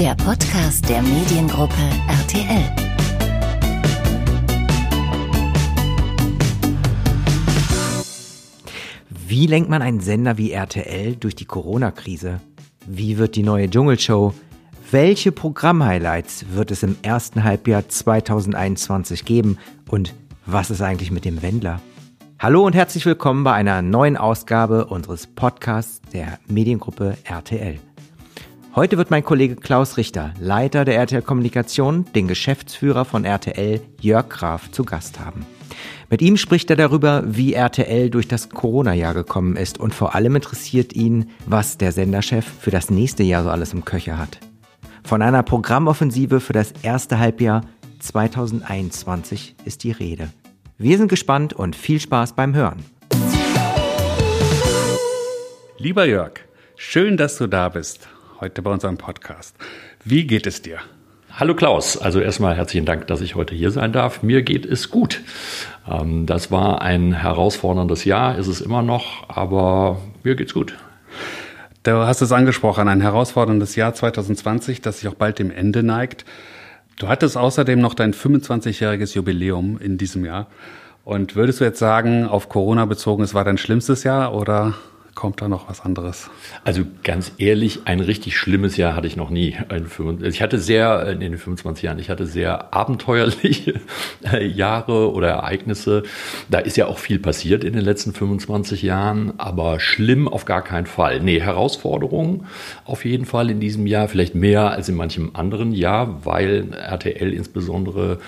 der 0.00 0.14
Podcast 0.14 0.88
der 0.88 1.02
Mediengruppe 1.02 1.74
RTL. 2.08 2.74
Wie 9.10 9.46
lenkt 9.46 9.68
man 9.68 9.82
einen 9.82 10.00
Sender 10.00 10.38
wie 10.38 10.52
RTL 10.52 11.16
durch 11.16 11.34
die 11.34 11.44
Corona-Krise? 11.44 12.40
Wie 12.86 13.18
wird 13.18 13.36
die 13.36 13.42
neue 13.42 13.68
Dschungelshow? 13.68 14.32
Welche 14.90 15.32
Programmhighlights 15.32 16.46
wird 16.54 16.70
es 16.70 16.82
im 16.82 16.96
ersten 17.02 17.44
Halbjahr 17.44 17.86
2021 17.86 19.26
geben? 19.26 19.58
Und 19.90 20.14
was 20.46 20.70
ist 20.70 20.80
eigentlich 20.80 21.10
mit 21.10 21.26
dem 21.26 21.42
Wendler? 21.42 21.82
Hallo 22.38 22.64
und 22.64 22.74
herzlich 22.74 23.04
willkommen 23.04 23.44
bei 23.44 23.52
einer 23.52 23.82
neuen 23.82 24.16
Ausgabe 24.16 24.86
unseres 24.86 25.26
Podcasts 25.26 26.00
der 26.10 26.38
Mediengruppe 26.46 27.18
RTL. 27.24 27.78
Heute 28.76 28.96
wird 28.98 29.10
mein 29.10 29.24
Kollege 29.24 29.56
Klaus 29.56 29.96
Richter, 29.96 30.32
Leiter 30.38 30.84
der 30.84 30.94
RTL 30.94 31.22
Kommunikation, 31.22 32.04
den 32.14 32.28
Geschäftsführer 32.28 33.04
von 33.04 33.24
RTL, 33.24 33.80
Jörg 34.00 34.28
Graf, 34.28 34.70
zu 34.70 34.84
Gast 34.84 35.18
haben. 35.18 35.44
Mit 36.08 36.22
ihm 36.22 36.36
spricht 36.36 36.70
er 36.70 36.76
darüber, 36.76 37.24
wie 37.26 37.52
RTL 37.52 38.10
durch 38.10 38.28
das 38.28 38.48
Corona-Jahr 38.48 39.12
gekommen 39.12 39.56
ist 39.56 39.80
und 39.80 39.92
vor 39.92 40.14
allem 40.14 40.36
interessiert 40.36 40.92
ihn, 40.92 41.30
was 41.46 41.78
der 41.78 41.90
Senderchef 41.90 42.44
für 42.44 42.70
das 42.70 42.90
nächste 42.90 43.24
Jahr 43.24 43.42
so 43.42 43.50
alles 43.50 43.72
im 43.72 43.84
Köcher 43.84 44.18
hat. 44.18 44.38
Von 45.02 45.20
einer 45.20 45.42
Programmoffensive 45.42 46.38
für 46.38 46.52
das 46.52 46.72
erste 46.82 47.18
Halbjahr 47.18 47.62
2021 47.98 49.56
ist 49.64 49.82
die 49.82 49.90
Rede. 49.90 50.30
Wir 50.78 50.96
sind 50.96 51.08
gespannt 51.08 51.52
und 51.54 51.74
viel 51.74 51.98
Spaß 51.98 52.36
beim 52.36 52.54
Hören. 52.54 52.84
Lieber 55.76 56.04
Jörg, 56.04 56.34
schön, 56.76 57.16
dass 57.16 57.36
du 57.36 57.48
da 57.48 57.68
bist 57.68 58.08
heute 58.40 58.62
bei 58.62 58.70
unserem 58.70 58.96
Podcast. 58.96 59.54
Wie 60.02 60.26
geht 60.26 60.46
es 60.46 60.62
dir? 60.62 60.78
Hallo 61.32 61.54
Klaus, 61.54 61.98
also 61.98 62.20
erstmal 62.20 62.56
herzlichen 62.56 62.86
Dank, 62.86 63.06
dass 63.06 63.20
ich 63.20 63.34
heute 63.34 63.54
hier 63.54 63.70
sein 63.70 63.92
darf. 63.92 64.22
Mir 64.22 64.42
geht 64.42 64.64
es 64.64 64.90
gut. 64.90 65.20
Ähm, 65.88 66.24
das 66.24 66.50
war 66.50 66.80
ein 66.80 67.12
herausforderndes 67.12 68.04
Jahr, 68.04 68.38
ist 68.38 68.46
es 68.46 68.62
immer 68.62 68.82
noch, 68.82 69.28
aber 69.28 70.00
mir 70.22 70.36
geht's 70.36 70.54
gut. 70.54 70.74
Du 71.82 71.92
hast 71.92 72.22
es 72.22 72.32
angesprochen, 72.32 72.88
ein 72.88 73.02
herausforderndes 73.02 73.76
Jahr 73.76 73.94
2020, 73.94 74.80
das 74.80 75.00
sich 75.00 75.08
auch 75.08 75.14
bald 75.14 75.38
dem 75.38 75.50
Ende 75.50 75.82
neigt. 75.82 76.24
Du 76.98 77.08
hattest 77.08 77.36
außerdem 77.36 77.78
noch 77.78 77.94
dein 77.94 78.14
25-jähriges 78.14 79.14
Jubiläum 79.14 79.78
in 79.78 79.98
diesem 79.98 80.24
Jahr. 80.24 80.46
Und 81.04 81.36
würdest 81.36 81.60
du 81.60 81.64
jetzt 81.64 81.78
sagen, 81.78 82.26
auf 82.26 82.48
Corona 82.48 82.86
bezogen, 82.86 83.22
es 83.22 83.34
war 83.34 83.44
dein 83.44 83.58
schlimmstes 83.58 84.02
Jahr 84.04 84.34
oder 84.34 84.74
kommt 85.20 85.42
da 85.42 85.48
noch 85.48 85.68
was 85.68 85.82
anderes? 85.82 86.30
Also 86.64 86.82
ganz 87.02 87.32
ehrlich, 87.36 87.80
ein 87.84 88.00
richtig 88.00 88.38
schlimmes 88.38 88.78
Jahr 88.78 88.96
hatte 88.96 89.06
ich 89.06 89.16
noch 89.16 89.28
nie. 89.28 89.54
Ich 90.22 90.40
hatte 90.40 90.58
sehr, 90.58 91.06
in 91.08 91.20
den 91.20 91.36
25 91.36 91.84
Jahren, 91.84 91.98
ich 91.98 92.08
hatte 92.08 92.24
sehr 92.24 92.72
abenteuerliche 92.72 93.82
äh, 94.32 94.46
Jahre 94.46 95.12
oder 95.12 95.28
Ereignisse. 95.28 96.04
Da 96.48 96.58
ist 96.58 96.78
ja 96.78 96.86
auch 96.86 96.96
viel 96.96 97.18
passiert 97.18 97.64
in 97.64 97.74
den 97.74 97.84
letzten 97.84 98.14
25 98.14 98.80
Jahren, 98.80 99.34
aber 99.36 99.78
schlimm 99.78 100.26
auf 100.26 100.46
gar 100.46 100.64
keinen 100.64 100.86
Fall. 100.86 101.20
Nee, 101.20 101.38
Herausforderungen 101.38 102.46
auf 102.86 103.04
jeden 103.04 103.26
Fall 103.26 103.50
in 103.50 103.60
diesem 103.60 103.86
Jahr, 103.86 104.08
vielleicht 104.08 104.34
mehr 104.34 104.70
als 104.70 104.88
in 104.88 104.94
manchem 104.94 105.32
anderen 105.34 105.72
Jahr, 105.72 106.24
weil 106.24 106.72
RTL 106.72 107.34
insbesondere 107.34 108.20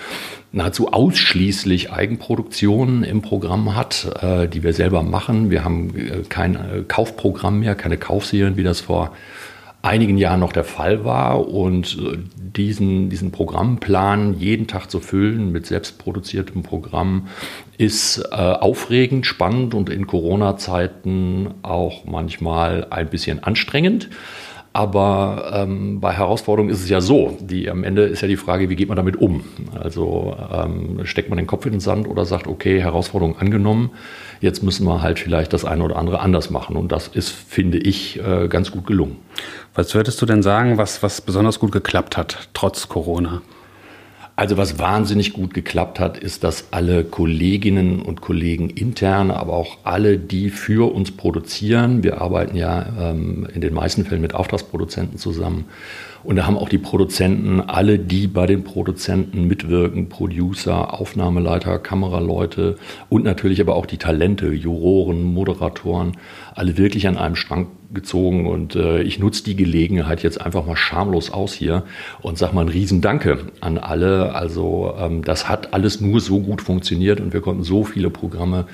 nahezu 0.52 0.92
ausschließlich 0.92 1.92
Eigenproduktionen 1.92 3.04
im 3.04 3.22
Programm 3.22 3.74
hat, 3.74 4.10
äh, 4.20 4.46
die 4.46 4.62
wir 4.62 4.74
selber 4.74 5.02
machen. 5.02 5.50
Wir 5.50 5.64
haben 5.64 5.96
äh, 5.96 6.22
kein 6.28 6.54
äh, 6.54 6.84
Kaufprogramm 6.86 7.60
mehr, 7.60 7.74
keine 7.74 7.96
Kaufserien, 7.96 8.56
wie 8.56 8.62
das 8.62 8.80
vor 8.80 9.12
einigen 9.80 10.16
Jahren 10.16 10.40
noch 10.40 10.52
der 10.52 10.64
Fall 10.64 11.04
war. 11.04 11.48
Und 11.48 11.98
äh, 11.98 12.18
diesen, 12.36 13.10
diesen 13.10 13.32
Programmplan 13.32 14.38
jeden 14.38 14.66
Tag 14.66 14.90
zu 14.90 15.00
füllen 15.00 15.52
mit 15.52 15.66
selbstproduziertem 15.66 16.62
Programm 16.62 17.28
ist 17.78 18.18
äh, 18.30 18.36
aufregend, 18.36 19.26
spannend 19.26 19.74
und 19.74 19.90
in 19.90 20.06
Corona-Zeiten 20.06 21.48
auch 21.62 22.04
manchmal 22.04 22.86
ein 22.90 23.08
bisschen 23.08 23.42
anstrengend. 23.42 24.08
Aber 24.74 25.52
ähm, 25.54 26.00
bei 26.00 26.12
Herausforderungen 26.12 26.72
ist 26.72 26.82
es 26.82 26.88
ja 26.88 27.02
so, 27.02 27.36
die 27.40 27.68
am 27.68 27.84
Ende 27.84 28.04
ist 28.04 28.22
ja 28.22 28.28
die 28.28 28.38
Frage, 28.38 28.70
wie 28.70 28.76
geht 28.76 28.88
man 28.88 28.96
damit 28.96 29.16
um? 29.16 29.44
Also 29.78 30.34
ähm, 30.50 31.00
steckt 31.04 31.28
man 31.28 31.36
den 31.36 31.46
Kopf 31.46 31.66
in 31.66 31.72
den 31.72 31.80
Sand 31.80 32.08
oder 32.08 32.24
sagt, 32.24 32.46
okay, 32.46 32.80
Herausforderung 32.80 33.38
angenommen, 33.38 33.90
jetzt 34.40 34.62
müssen 34.62 34.86
wir 34.86 35.02
halt 35.02 35.18
vielleicht 35.18 35.52
das 35.52 35.66
eine 35.66 35.84
oder 35.84 35.96
andere 35.96 36.20
anders 36.20 36.48
machen. 36.48 36.76
Und 36.76 36.90
das 36.90 37.08
ist, 37.08 37.30
finde 37.30 37.78
ich, 37.78 38.18
äh, 38.20 38.48
ganz 38.48 38.70
gut 38.70 38.86
gelungen. 38.86 39.18
Was 39.74 39.94
würdest 39.94 40.22
du 40.22 40.26
denn 40.26 40.42
sagen, 40.42 40.78
was, 40.78 41.02
was 41.02 41.20
besonders 41.20 41.60
gut 41.60 41.72
geklappt 41.72 42.16
hat, 42.16 42.48
trotz 42.54 42.88
Corona? 42.88 43.42
Also 44.34 44.56
was 44.56 44.78
wahnsinnig 44.78 45.34
gut 45.34 45.52
geklappt 45.52 46.00
hat, 46.00 46.16
ist, 46.16 46.42
dass 46.42 46.68
alle 46.72 47.04
Kolleginnen 47.04 48.00
und 48.00 48.22
Kollegen 48.22 48.70
intern, 48.70 49.30
aber 49.30 49.52
auch 49.52 49.78
alle, 49.84 50.16
die 50.16 50.48
für 50.48 50.94
uns 50.94 51.10
produzieren, 51.10 52.02
wir 52.02 52.22
arbeiten 52.22 52.56
ja 52.56 52.86
ähm, 52.98 53.46
in 53.52 53.60
den 53.60 53.74
meisten 53.74 54.06
Fällen 54.06 54.22
mit 54.22 54.34
Auftragsproduzenten 54.34 55.18
zusammen, 55.18 55.66
und 56.24 56.36
da 56.36 56.46
haben 56.46 56.56
auch 56.56 56.68
die 56.68 56.78
Produzenten, 56.78 57.60
alle, 57.60 57.98
die 57.98 58.28
bei 58.28 58.46
den 58.46 58.62
Produzenten 58.64 59.48
mitwirken, 59.48 60.08
Producer, 60.08 61.00
Aufnahmeleiter, 61.00 61.78
Kameraleute 61.78 62.76
und 63.08 63.24
natürlich 63.24 63.60
aber 63.60 63.74
auch 63.74 63.86
die 63.86 63.98
Talente, 63.98 64.52
Juroren, 64.52 65.22
Moderatoren, 65.22 66.12
alle 66.54 66.78
wirklich 66.78 67.08
an 67.08 67.18
einem 67.18 67.34
Strang 67.34 67.66
gezogen. 67.92 68.46
Und 68.46 68.76
äh, 68.76 69.02
ich 69.02 69.18
nutze 69.18 69.44
die 69.44 69.56
Gelegenheit 69.56 70.22
jetzt 70.22 70.40
einfach 70.40 70.66
mal 70.66 70.76
schamlos 70.76 71.30
aus 71.30 71.52
hier 71.54 71.84
und 72.20 72.38
sage 72.38 72.54
mal 72.54 72.62
ein 72.62 72.68
Riesendanke 72.68 73.46
an 73.60 73.78
alle. 73.78 74.34
Also 74.34 74.94
ähm, 74.98 75.22
das 75.24 75.48
hat 75.48 75.74
alles 75.74 76.00
nur 76.00 76.20
so 76.20 76.40
gut 76.40 76.62
funktioniert 76.62 77.20
und 77.20 77.32
wir 77.32 77.40
konnten 77.40 77.62
so 77.62 77.84
viele 77.84 78.10
Programme 78.10 78.66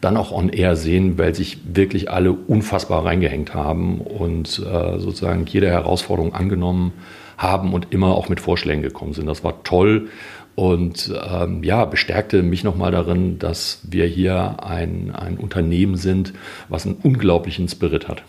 dann 0.00 0.16
auch 0.16 0.32
on 0.32 0.50
air 0.50 0.76
sehen, 0.76 1.16
weil 1.18 1.34
sich 1.34 1.58
wirklich 1.64 2.10
alle 2.10 2.32
unfassbar 2.32 3.04
reingehängt 3.04 3.54
haben 3.54 4.00
und 4.00 4.58
äh, 4.58 4.98
sozusagen 4.98 5.46
jede 5.46 5.68
Herausforderung 5.68 6.34
angenommen 6.34 6.92
haben 7.38 7.72
und 7.72 7.88
immer 7.90 8.14
auch 8.14 8.28
mit 8.28 8.40
Vorschlägen 8.40 8.82
gekommen 8.82 9.14
sind. 9.14 9.26
Das 9.26 9.42
war 9.42 9.62
toll 9.64 10.08
und 10.54 11.12
ähm, 11.28 11.64
ja, 11.64 11.84
bestärkte 11.84 12.42
mich 12.42 12.62
nochmal 12.62 12.92
darin, 12.92 13.38
dass 13.38 13.80
wir 13.82 14.06
hier 14.06 14.62
ein, 14.62 15.10
ein 15.10 15.36
Unternehmen 15.36 15.96
sind, 15.96 16.32
was 16.68 16.86
einen 16.86 16.96
unglaublichen 16.96 17.68
Spirit 17.68 18.08
hat. 18.08 18.22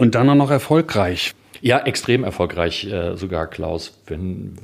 Und 0.00 0.14
dann 0.14 0.30
auch 0.30 0.34
noch 0.34 0.50
erfolgreich. 0.50 1.34
Ja, 1.62 1.78
extrem 1.80 2.24
erfolgreich 2.24 2.90
äh, 2.90 3.16
sogar, 3.16 3.46
Klaus. 3.46 3.92
Wenn, 4.06 4.54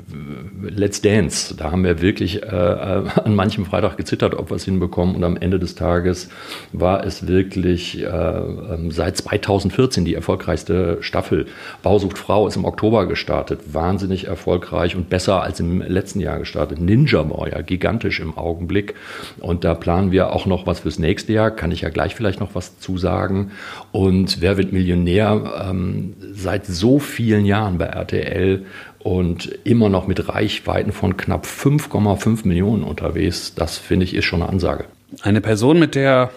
Let's 0.63 1.03
Dance, 1.03 1.55
da 1.55 1.71
haben 1.71 1.85
wir 1.85 2.01
wirklich 2.01 2.43
äh, 2.43 2.47
an 2.47 3.35
manchem 3.35 3.67
Freitag 3.67 3.97
gezittert, 3.97 4.35
ob 4.35 4.51
wir 4.51 4.57
es 4.57 4.65
hinbekommen. 4.65 5.15
Und 5.15 5.25
am 5.25 5.37
Ende 5.37 5.59
des 5.59 5.75
Tages 5.75 6.31
war 6.73 7.05
es 7.05 7.27
wirklich 7.27 8.03
äh, 8.03 8.07
ähm, 8.07 8.91
seit 8.91 9.17
2014 9.19 10.05
die 10.07 10.15
erfolgreichste 10.15 10.99
Staffel. 11.01 11.47
Bausucht 11.83 12.17
Frau 12.17 12.47
ist 12.47 12.57
im 12.57 12.65
Oktober 12.65 13.07
gestartet, 13.07 13.75
wahnsinnig 13.75 14.27
erfolgreich 14.27 14.97
und 14.97 15.11
besser 15.11 15.43
als 15.43 15.61
im 15.61 15.83
letzten 15.83 16.21
Jahr 16.21 16.39
gestartet. 16.39 16.81
Ninja 16.81 17.29
war 17.29 17.49
ja 17.49 17.61
gigantisch 17.61 18.21
im 18.21 18.39
Augenblick. 18.39 18.95
Und 19.41 19.65
da 19.65 19.75
planen 19.75 20.13
wir 20.13 20.33
auch 20.33 20.47
noch 20.47 20.67
was 20.67 20.81
fürs 20.81 20.99
nächste 20.99 21.35
Jahr, 21.35 21.51
kann 21.51 21.73
ich 21.73 21.83
ja 21.83 21.91
gleich 21.91 22.15
vielleicht 22.15 22.41
noch 22.41 22.55
was 22.55 22.79
zusagen. 22.79 23.51
Und 23.93 24.41
Wer 24.41 24.57
wird 24.57 24.73
Millionär? 24.73 25.67
Ähm, 25.69 26.15
seit 26.33 26.67
so 26.67 26.86
so 26.87 27.01
vielen 27.01 27.45
Jahren 27.45 27.79
bei 27.79 27.87
RTL 27.87 28.65
und 29.01 29.47
immer 29.65 29.89
noch 29.89 30.07
mit 30.07 30.29
Reichweiten 30.29 30.93
von 30.93 31.17
knapp 31.17 31.45
5,5 31.45 32.47
Millionen 32.47 32.85
unterwegs. 32.85 33.57
Das 33.57 33.77
finde 33.77 34.05
ich 34.05 34.15
ist 34.15 34.25
schon 34.25 34.41
eine 34.41 34.53
Ansage. 34.53 34.85
Eine 35.23 35.41
Person, 35.41 35.81
mit 35.81 35.97
der 35.97 36.31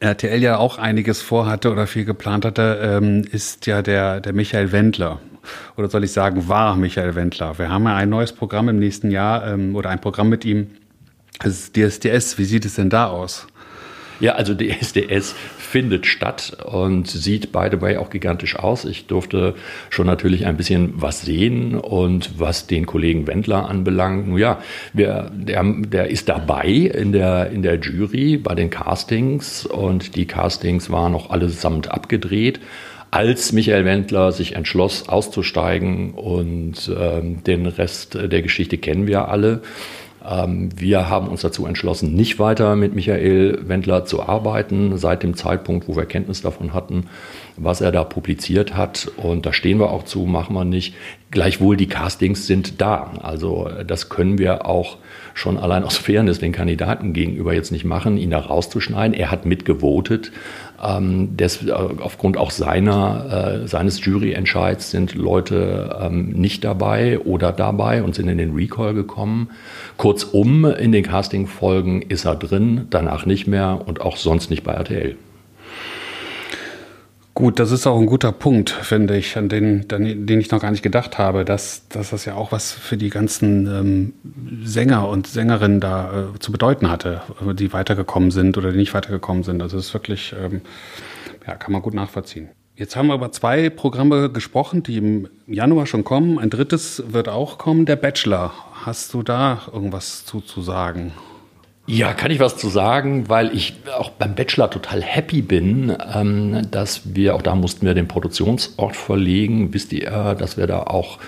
RTL 0.00 0.42
ja 0.42 0.58
auch 0.58 0.76
einiges 0.76 1.22
vorhatte 1.22 1.72
oder 1.72 1.86
viel 1.86 2.04
geplant 2.04 2.44
hatte, 2.44 2.78
ähm, 2.82 3.24
ist 3.32 3.64
ja 3.66 3.80
der, 3.80 4.20
der 4.20 4.34
Michael 4.34 4.70
Wendler. 4.70 5.18
Oder 5.78 5.88
soll 5.88 6.04
ich 6.04 6.12
sagen, 6.12 6.46
war 6.46 6.76
Michael 6.76 7.14
Wendler. 7.14 7.58
Wir 7.58 7.70
haben 7.70 7.84
ja 7.84 7.96
ein 7.96 8.10
neues 8.10 8.32
Programm 8.32 8.68
im 8.68 8.78
nächsten 8.78 9.10
Jahr 9.10 9.46
ähm, 9.46 9.74
oder 9.74 9.88
ein 9.88 10.02
Programm 10.02 10.28
mit 10.28 10.44
ihm. 10.44 10.72
Das 11.38 11.54
ist 11.54 11.74
DSDS. 11.74 12.36
Wie 12.36 12.44
sieht 12.44 12.66
es 12.66 12.74
denn 12.74 12.90
da 12.90 13.06
aus? 13.06 13.46
Ja, 14.20 14.32
also 14.34 14.54
DSDS 14.54 15.34
findet 15.70 16.06
statt 16.06 16.56
und 16.64 17.08
sieht, 17.08 17.52
by 17.52 17.68
the 17.70 17.80
way, 17.80 17.96
auch 17.96 18.10
gigantisch 18.10 18.56
aus. 18.56 18.84
Ich 18.84 19.06
durfte 19.06 19.54
schon 19.88 20.06
natürlich 20.06 20.44
ein 20.44 20.56
bisschen 20.56 20.94
was 20.96 21.22
sehen 21.22 21.76
und 21.76 22.38
was 22.38 22.66
den 22.66 22.86
Kollegen 22.86 23.26
Wendler 23.26 23.68
anbelangt, 23.68 24.36
ja, 24.38 24.58
der, 24.92 25.30
der, 25.30 25.62
der 25.64 26.10
ist 26.10 26.28
dabei 26.28 26.68
in 26.68 27.12
der, 27.12 27.50
in 27.50 27.62
der 27.62 27.78
Jury 27.78 28.36
bei 28.36 28.54
den 28.54 28.70
Castings 28.70 29.64
und 29.64 30.16
die 30.16 30.26
Castings 30.26 30.90
waren 30.90 31.12
noch 31.12 31.30
allesamt 31.30 31.90
abgedreht 31.90 32.60
als 33.12 33.52
Michael 33.52 33.84
Wendler 33.84 34.30
sich 34.30 34.54
entschloss, 34.54 35.08
auszusteigen 35.08 36.12
und 36.12 36.90
ähm, 36.96 37.42
den 37.42 37.66
Rest 37.66 38.14
der 38.14 38.42
Geschichte 38.42 38.78
kennen 38.78 39.08
wir 39.08 39.28
alle 39.28 39.62
wir 40.22 41.08
haben 41.08 41.28
uns 41.28 41.40
dazu 41.40 41.64
entschlossen, 41.66 42.14
nicht 42.14 42.38
weiter 42.38 42.76
mit 42.76 42.94
Michael 42.94 43.60
Wendler 43.66 44.04
zu 44.04 44.22
arbeiten, 44.22 44.98
seit 44.98 45.22
dem 45.22 45.34
Zeitpunkt, 45.34 45.88
wo 45.88 45.96
wir 45.96 46.04
Kenntnis 46.04 46.42
davon 46.42 46.74
hatten, 46.74 47.06
was 47.56 47.80
er 47.80 47.90
da 47.90 48.04
publiziert 48.04 48.76
hat. 48.76 49.10
Und 49.16 49.46
da 49.46 49.52
stehen 49.52 49.78
wir 49.78 49.90
auch 49.90 50.04
zu, 50.04 50.26
machen 50.26 50.54
wir 50.54 50.64
nicht. 50.64 50.94
Gleichwohl, 51.30 51.76
die 51.76 51.86
Castings 51.86 52.46
sind 52.46 52.80
da. 52.80 53.12
Also 53.22 53.70
das 53.86 54.08
können 54.08 54.38
wir 54.38 54.66
auch 54.66 54.98
schon 55.32 55.56
allein 55.56 55.84
aus 55.84 55.96
Fairness 55.96 56.38
den 56.38 56.52
Kandidaten 56.52 57.12
gegenüber 57.12 57.54
jetzt 57.54 57.72
nicht 57.72 57.84
machen, 57.84 58.18
ihn 58.18 58.30
da 58.30 58.40
rauszuschneiden. 58.40 59.14
Er 59.16 59.30
hat 59.30 59.46
mitgevotet. 59.46 60.32
Ähm, 60.82 61.36
des, 61.36 61.66
äh, 61.66 61.72
aufgrund 61.72 62.36
auch 62.36 62.50
seiner, 62.50 63.62
äh, 63.62 63.68
seines 63.68 64.04
Juryentscheids 64.04 64.90
sind 64.90 65.14
Leute 65.14 65.98
ähm, 66.00 66.30
nicht 66.30 66.64
dabei 66.64 67.18
oder 67.18 67.52
dabei 67.52 68.02
und 68.02 68.14
sind 68.14 68.28
in 68.28 68.38
den 68.38 68.54
Recall 68.54 68.94
gekommen. 68.94 69.50
Kurzum, 69.98 70.64
in 70.64 70.92
den 70.92 71.04
Casting-Folgen 71.04 72.02
ist 72.02 72.24
er 72.24 72.36
drin, 72.36 72.86
danach 72.90 73.26
nicht 73.26 73.46
mehr 73.46 73.82
und 73.84 74.00
auch 74.00 74.16
sonst 74.16 74.50
nicht 74.50 74.64
bei 74.64 74.72
RTL. 74.72 75.16
Gut, 77.34 77.60
das 77.60 77.70
ist 77.70 77.86
auch 77.86 77.98
ein 77.98 78.06
guter 78.06 78.32
Punkt, 78.32 78.70
finde 78.70 79.16
ich, 79.16 79.36
an 79.38 79.48
den, 79.48 79.86
den, 79.86 80.26
den 80.26 80.40
ich 80.40 80.50
noch 80.50 80.60
gar 80.60 80.72
nicht 80.72 80.82
gedacht 80.82 81.16
habe, 81.16 81.44
dass, 81.44 81.86
dass 81.88 82.10
das 82.10 82.24
ja 82.24 82.34
auch 82.34 82.50
was 82.50 82.72
für 82.72 82.96
die 82.96 83.08
ganzen 83.08 83.66
ähm, 83.66 84.12
Sänger 84.64 85.08
und 85.08 85.26
Sängerinnen 85.28 85.80
da 85.80 86.32
äh, 86.34 86.38
zu 86.40 86.50
bedeuten 86.50 86.90
hatte, 86.90 87.22
die 87.54 87.72
weitergekommen 87.72 88.30
sind 88.32 88.58
oder 88.58 88.72
die 88.72 88.78
nicht 88.78 88.94
weitergekommen 88.94 89.44
sind. 89.44 89.62
Also 89.62 89.76
das 89.76 89.86
ist 89.86 89.94
wirklich, 89.94 90.34
ähm, 90.38 90.60
ja, 91.46 91.54
kann 91.54 91.72
man 91.72 91.82
gut 91.82 91.94
nachvollziehen. 91.94 92.48
Jetzt 92.74 92.96
haben 92.96 93.08
wir 93.08 93.14
über 93.14 93.30
zwei 93.30 93.70
Programme 93.70 94.30
gesprochen, 94.30 94.82
die 94.82 94.96
im 94.96 95.28
Januar 95.46 95.86
schon 95.86 96.02
kommen. 96.02 96.38
Ein 96.38 96.50
drittes 96.50 97.02
wird 97.08 97.28
auch 97.28 97.58
kommen, 97.58 97.86
der 97.86 97.96
Bachelor. 97.96 98.52
Hast 98.72 99.14
du 99.14 99.22
da 99.22 99.62
irgendwas 99.72 100.24
zu, 100.24 100.40
zu 100.40 100.62
sagen? 100.62 101.12
Ja, 101.92 102.12
kann 102.12 102.30
ich 102.30 102.38
was 102.38 102.56
zu 102.56 102.68
sagen, 102.68 103.28
weil 103.28 103.52
ich 103.52 103.74
auch 103.98 104.10
beim 104.10 104.36
Bachelor 104.36 104.70
total 104.70 105.02
happy 105.02 105.42
bin, 105.42 105.92
ähm, 106.14 106.62
dass 106.70 107.16
wir, 107.16 107.34
auch 107.34 107.42
da 107.42 107.56
mussten 107.56 107.84
wir 107.84 107.94
den 107.94 108.06
Produktionsort 108.06 108.94
verlegen, 108.94 109.74
wisst 109.74 109.92
ihr, 109.92 110.36
dass 110.38 110.56
wir 110.56 110.68
da 110.68 110.84
auch 110.84 111.18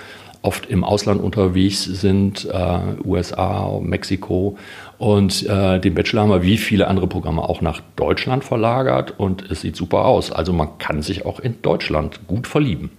oft 0.40 0.66
im 0.66 0.84
Ausland 0.84 1.20
unterwegs 1.20 1.82
sind, 1.82 2.44
äh, 2.44 2.78
USA, 3.04 3.80
Mexiko. 3.82 4.56
Und 4.98 5.44
äh, 5.48 5.80
den 5.80 5.94
Bachelor 5.94 6.22
haben 6.22 6.30
wir 6.30 6.42
wie 6.44 6.58
viele 6.58 6.86
andere 6.86 7.08
Programme 7.08 7.42
auch 7.42 7.60
nach 7.60 7.80
Deutschland 7.96 8.44
verlagert 8.44 9.18
und 9.18 9.50
es 9.50 9.62
sieht 9.62 9.74
super 9.74 10.04
aus. 10.04 10.30
Also 10.30 10.52
man 10.52 10.78
kann 10.78 11.02
sich 11.02 11.26
auch 11.26 11.40
in 11.40 11.60
Deutschland 11.62 12.28
gut 12.28 12.46
verlieben. 12.46 12.90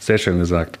Sehr 0.00 0.18
schön 0.18 0.38
gesagt. 0.38 0.78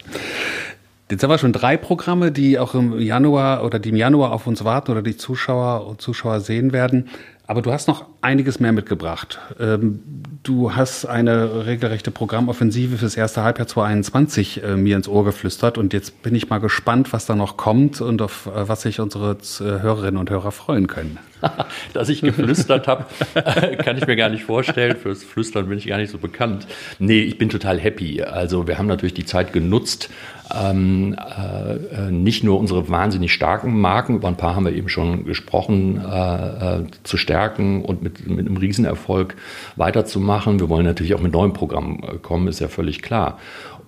Jetzt 1.10 1.22
haben 1.22 1.30
wir 1.30 1.38
schon 1.38 1.54
drei 1.54 1.78
Programme, 1.78 2.30
die 2.30 2.58
auch 2.58 2.74
im 2.74 3.00
Januar 3.00 3.64
oder 3.64 3.78
die 3.78 3.88
im 3.88 3.96
Januar 3.96 4.32
auf 4.32 4.46
uns 4.46 4.62
warten 4.64 4.90
oder 4.90 5.00
die 5.00 5.16
Zuschauer 5.16 5.86
und 5.86 6.02
Zuschauer 6.02 6.40
sehen 6.40 6.72
werden. 6.72 7.08
Aber 7.46 7.62
du 7.62 7.72
hast 7.72 7.88
noch 7.88 8.04
einiges 8.20 8.60
mehr 8.60 8.72
mitgebracht. 8.72 9.38
Ähm, 9.60 10.00
du 10.42 10.74
hast 10.74 11.06
eine 11.06 11.66
regelrechte 11.66 12.10
Programmoffensive 12.10 12.98
fürs 12.98 13.16
erste 13.16 13.42
Halbjahr 13.42 13.68
2021 13.68 14.62
äh, 14.62 14.76
mir 14.76 14.96
ins 14.96 15.08
Ohr 15.08 15.24
geflüstert 15.24 15.78
und 15.78 15.92
jetzt 15.92 16.22
bin 16.22 16.34
ich 16.34 16.48
mal 16.48 16.58
gespannt, 16.58 17.12
was 17.12 17.26
da 17.26 17.36
noch 17.36 17.56
kommt 17.56 18.00
und 18.00 18.20
auf 18.22 18.46
äh, 18.46 18.68
was 18.68 18.82
sich 18.82 19.00
unsere 19.00 19.32
äh, 19.60 19.64
Hörerinnen 19.82 20.16
und 20.16 20.30
Hörer 20.30 20.52
freuen 20.52 20.86
können. 20.86 21.18
Dass 21.92 22.08
ich 22.08 22.20
geflüstert 22.20 22.88
habe, 22.88 23.06
kann 23.84 23.96
ich 23.96 24.06
mir 24.06 24.16
gar 24.16 24.28
nicht 24.28 24.44
vorstellen. 24.44 24.96
Fürs 24.96 25.22
Flüstern 25.22 25.68
bin 25.68 25.78
ich 25.78 25.86
gar 25.86 25.98
nicht 25.98 26.10
so 26.10 26.18
bekannt. 26.18 26.66
Nee, 26.98 27.20
ich 27.20 27.38
bin 27.38 27.48
total 27.48 27.78
happy. 27.78 28.22
Also 28.22 28.66
wir 28.66 28.78
haben 28.78 28.88
natürlich 28.88 29.14
die 29.14 29.24
Zeit 29.24 29.52
genutzt, 29.52 30.10
ähm, 30.54 31.14
äh, 31.14 32.10
nicht 32.10 32.42
nur 32.42 32.58
unsere 32.58 32.88
wahnsinnig 32.88 33.32
starken 33.32 33.78
Marken, 33.80 34.16
über 34.16 34.28
ein 34.28 34.36
paar 34.36 34.56
haben 34.56 34.64
wir 34.64 34.72
eben 34.72 34.88
schon 34.88 35.24
gesprochen, 35.24 36.00
äh, 36.00 36.76
äh, 36.78 36.86
zu 37.02 37.16
stärken 37.16 37.84
und 37.84 38.02
mit, 38.02 38.07
mit 38.26 38.46
einem 38.46 38.56
Riesenerfolg 38.56 39.36
weiterzumachen. 39.76 40.60
Wir 40.60 40.68
wollen 40.68 40.86
natürlich 40.86 41.14
auch 41.14 41.20
mit 41.20 41.32
neuen 41.32 41.52
Programmen 41.52 42.02
äh, 42.02 42.18
kommen, 42.18 42.48
ist 42.48 42.60
ja 42.60 42.68
völlig 42.68 43.02
klar. 43.02 43.38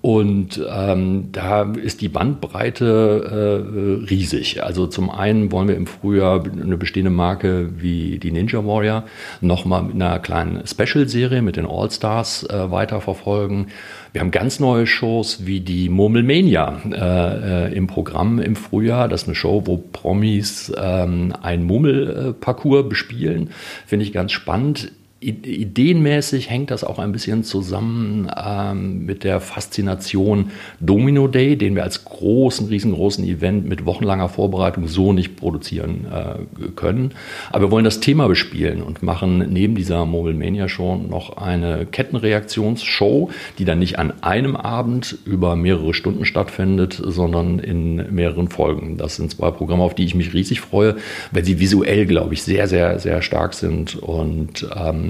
Und 0.03 0.65
ähm, 0.67 1.29
da 1.31 1.63
ist 1.63 2.01
die 2.01 2.09
Bandbreite 2.09 4.01
äh, 4.01 4.05
riesig. 4.09 4.63
Also 4.63 4.87
zum 4.87 5.11
einen 5.11 5.53
wollen 5.53 5.69
wir 5.69 5.77
im 5.77 5.87
Frühjahr 5.87 6.43
eine 6.45 6.79
bestehende 6.79 7.11
Marke 7.11 7.69
wie 7.77 8.19
die 8.19 8.33
Ninja 8.33 8.65
Warrior 8.65 9.05
nochmal 9.43 9.83
mit 9.83 9.95
einer 9.97 10.19
kleinen 10.19 10.67
Special-Serie 10.67 11.43
mit 11.43 11.57
den 11.57 11.67
All-Stars 11.67 12.45
äh, 12.45 12.71
weiterverfolgen. 12.71 13.67
Wir 14.13 14.23
haben 14.23 14.31
ganz 14.31 14.59
neue 14.59 14.87
Shows 14.87 15.45
wie 15.45 15.61
die 15.61 15.91
Murmelmania 15.91 16.81
äh, 16.91 17.67
äh, 17.67 17.75
im 17.75 17.87
Programm 17.87 18.39
im 18.39 18.57
Frühjahr. 18.57 19.07
Das 19.07 19.23
ist 19.23 19.29
eine 19.29 19.35
Show, 19.35 19.65
wo 19.67 19.77
Promis 19.77 20.73
ähm, 20.81 21.35
ein 21.43 21.63
Murmelparcours 21.65 22.89
bespielen. 22.89 23.51
Finde 23.87 24.07
ich 24.07 24.15
ganz 24.15 24.33
spannend 24.33 24.93
ideenmäßig 25.23 26.49
hängt 26.49 26.71
das 26.71 26.83
auch 26.83 26.99
ein 26.99 27.13
bisschen 27.13 27.45
zusammen 27.45 28.31
ähm, 28.35 29.05
mit 29.05 29.23
der 29.23 29.41
Faszination 29.41 30.51
Domino 30.81 31.29
Day, 31.29 31.57
den 31.57 31.75
wir 31.75 31.83
als 31.83 32.07
großen, 32.07 32.69
riesengroßen 32.69 33.25
Event 33.25 33.69
mit 33.69 33.85
wochenlanger 33.85 34.31
Vorbereitung 34.31 34.89
so 34.89 35.13
nicht 35.13 35.37
produzieren 35.37 36.07
äh, 36.11 36.71
können. 36.75 37.13
Aber 37.51 37.67
wir 37.67 37.71
wollen 37.71 37.85
das 37.85 38.01
Thema 38.01 38.29
bespielen 38.29 38.83
und 38.83 39.03
machen 39.03 39.47
neben 39.53 39.75
dieser 39.75 40.07
Mobile 40.07 40.35
Mania 40.35 40.69
Show 40.69 40.97
noch 40.97 41.37
eine 41.37 41.85
Kettenreaktionsshow, 41.85 43.31
die 43.59 43.67
dann 43.67 43.79
nicht 43.79 43.99
an 43.99 44.15
einem 44.23 44.57
Abend 44.57 45.19
über 45.27 45.55
mehrere 45.55 45.93
Stunden 45.93 46.25
stattfindet, 46.25 46.99
sondern 47.05 47.59
in 47.59 48.15
mehreren 48.15 48.49
Folgen. 48.49 48.97
Das 48.97 49.17
sind 49.17 49.31
zwei 49.31 49.51
Programme, 49.51 49.83
auf 49.83 49.95
die 49.95 50.05
ich 50.05 50.15
mich 50.15 50.33
riesig 50.33 50.63
freue, 50.63 50.97
weil 51.31 51.45
sie 51.45 51.61
visuell, 51.61 52.07
glaube 52.07 52.33
ich, 52.33 52.43
sehr, 52.43 52.69
sehr, 52.69 52.99
sehr 52.99 53.21
stark 53.21 53.53
sind 53.53 53.97
und 53.97 54.67
ähm, 54.75 55.10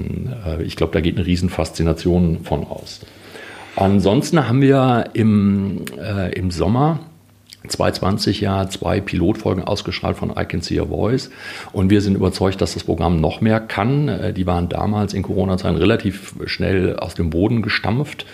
ich 0.63 0.75
glaube, 0.75 0.93
da 0.93 1.01
geht 1.01 1.17
eine 1.17 1.25
Riesenfaszination 1.25 2.43
von 2.43 2.65
aus. 2.65 3.01
Ansonsten 3.75 4.47
haben 4.47 4.61
wir 4.61 5.11
im, 5.13 5.85
äh, 5.97 6.33
im 6.33 6.51
Sommer 6.51 6.99
2020 7.67 8.41
ja 8.41 8.67
zwei 8.67 8.99
Pilotfolgen 8.99 9.63
ausgestrahlt 9.63 10.17
von 10.17 10.31
I 10.31 10.45
Can 10.45 10.61
See 10.61 10.79
Your 10.79 10.87
Voice 10.87 11.29
und 11.71 11.89
wir 11.89 12.01
sind 12.01 12.15
überzeugt, 12.15 12.59
dass 12.59 12.73
das 12.73 12.83
Programm 12.83 13.21
noch 13.21 13.39
mehr 13.39 13.59
kann. 13.59 14.07
Äh, 14.07 14.33
die 14.33 14.47
waren 14.47 14.67
damals 14.67 15.13
in 15.13 15.23
Corona-Zeiten 15.23 15.77
relativ 15.77 16.35
schnell 16.45 16.97
aus 16.97 17.13
dem 17.13 17.29
Boden 17.29 17.61
gestampft 17.61 18.25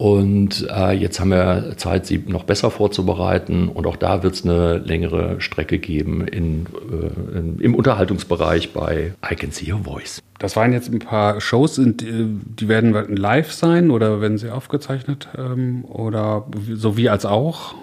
und 0.00 0.66
äh, 0.74 0.92
jetzt 0.92 1.20
haben 1.20 1.28
wir 1.28 1.74
Zeit, 1.76 2.06
sie 2.06 2.24
noch 2.26 2.44
besser 2.44 2.70
vorzubereiten. 2.70 3.68
Und 3.68 3.86
auch 3.86 3.96
da 3.96 4.22
wird 4.22 4.32
es 4.32 4.46
eine 4.46 4.78
längere 4.78 5.42
Strecke 5.42 5.78
geben 5.78 6.26
in, 6.26 6.64
äh, 6.90 7.38
in, 7.38 7.58
im 7.58 7.74
Unterhaltungsbereich 7.74 8.72
bei 8.72 9.12
I 9.30 9.34
Can 9.34 9.50
See 9.50 9.70
Your 9.70 9.80
Voice. 9.84 10.22
Das 10.38 10.56
waren 10.56 10.72
jetzt 10.72 10.90
ein 10.90 11.00
paar 11.00 11.42
Shows, 11.42 11.78
die 11.78 12.66
werden 12.66 13.14
live 13.14 13.52
sein 13.52 13.90
oder 13.90 14.22
werden 14.22 14.38
sie 14.38 14.48
aufgezeichnet 14.48 15.28
ähm, 15.36 15.84
oder 15.84 16.46
so 16.72 16.96
wie 16.96 17.10
als 17.10 17.26
auch? 17.26 17.74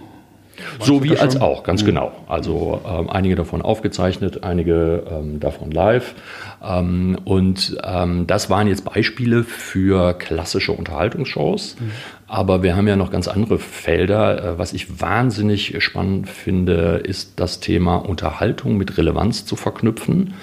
So 0.79 1.03
wie 1.03 1.17
als 1.17 1.39
auch, 1.39 1.63
ganz 1.63 1.81
mhm. 1.81 1.87
genau. 1.87 2.11
Also 2.27 2.81
ähm, 2.87 3.09
einige 3.09 3.35
davon 3.35 3.61
aufgezeichnet, 3.61 4.43
einige 4.43 5.03
ähm, 5.09 5.39
davon 5.39 5.71
live. 5.71 6.15
Ähm, 6.63 7.17
und 7.25 7.77
ähm, 7.83 8.27
das 8.27 8.49
waren 8.49 8.67
jetzt 8.67 8.85
Beispiele 8.85 9.43
für 9.43 10.13
klassische 10.13 10.71
Unterhaltungsshows. 10.71 11.75
Mhm. 11.79 11.91
Aber 12.27 12.61
wir 12.61 12.75
haben 12.75 12.87
ja 12.87 12.97
noch 12.97 13.11
ganz 13.11 13.27
andere 13.27 13.57
Felder. 13.57 14.43
Äh, 14.43 14.57
was 14.57 14.73
ich 14.73 15.01
wahnsinnig 15.01 15.81
spannend 15.83 16.29
finde, 16.29 17.01
ist 17.03 17.39
das 17.39 17.59
Thema 17.59 17.97
Unterhaltung 17.97 18.77
mit 18.77 18.97
Relevanz 18.97 19.45
zu 19.45 19.55
verknüpfen. 19.55 20.33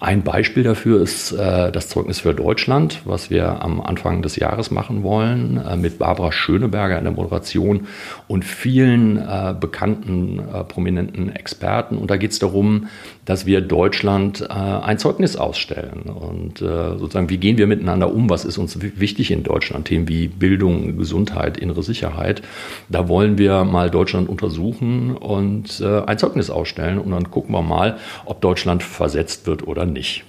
Ein 0.00 0.22
Beispiel 0.22 0.62
dafür 0.62 1.00
ist 1.00 1.32
äh, 1.32 1.70
das 1.70 1.88
Zeugnis 1.88 2.20
für 2.20 2.34
Deutschland, 2.34 3.00
was 3.04 3.30
wir 3.30 3.62
am 3.62 3.80
Anfang 3.80 4.22
des 4.22 4.36
Jahres 4.36 4.70
machen 4.70 5.02
wollen, 5.02 5.56
äh, 5.56 5.76
mit 5.76 5.98
Barbara 5.98 6.32
Schöneberger 6.32 6.98
in 6.98 7.04
der 7.04 7.12
Moderation 7.12 7.86
und 8.26 8.44
vielen 8.44 9.18
äh, 9.18 9.54
bekannten, 9.58 10.40
äh, 10.40 10.64
prominenten 10.64 11.34
Experten. 11.34 11.96
Und 11.96 12.10
da 12.10 12.16
geht 12.16 12.32
es 12.32 12.38
darum, 12.38 12.88
dass 13.24 13.46
wir 13.46 13.60
Deutschland 13.60 14.42
äh, 14.42 14.52
ein 14.52 14.98
Zeugnis 14.98 15.36
ausstellen. 15.36 16.02
Und 16.02 16.60
äh, 16.60 16.98
sozusagen, 16.98 17.30
wie 17.30 17.38
gehen 17.38 17.56
wir 17.56 17.66
miteinander 17.66 18.12
um? 18.12 18.28
Was 18.28 18.44
ist 18.44 18.58
uns 18.58 18.78
wichtig 18.80 19.30
in 19.30 19.42
Deutschland? 19.42 19.86
Themen 19.86 20.08
wie 20.08 20.28
Bildung, 20.28 20.98
Gesundheit, 20.98 21.56
innere 21.56 21.82
Sicherheit. 21.82 22.42
Da 22.88 23.08
wollen 23.08 23.38
wir 23.38 23.64
mal 23.64 23.90
Deutschland 23.90 24.28
untersuchen 24.28 25.16
und 25.16 25.82
ein 25.82 26.18
Zeugnis 26.18 26.50
ausstellen. 26.50 26.98
Und 26.98 27.10
dann 27.12 27.30
gucken 27.30 27.54
wir 27.54 27.62
mal, 27.62 27.98
ob 28.24 28.40
Deutschland 28.40 28.82
versetzt 28.82 29.46
wird 29.46 29.66
oder 29.66 29.83
nicht. 29.92 30.24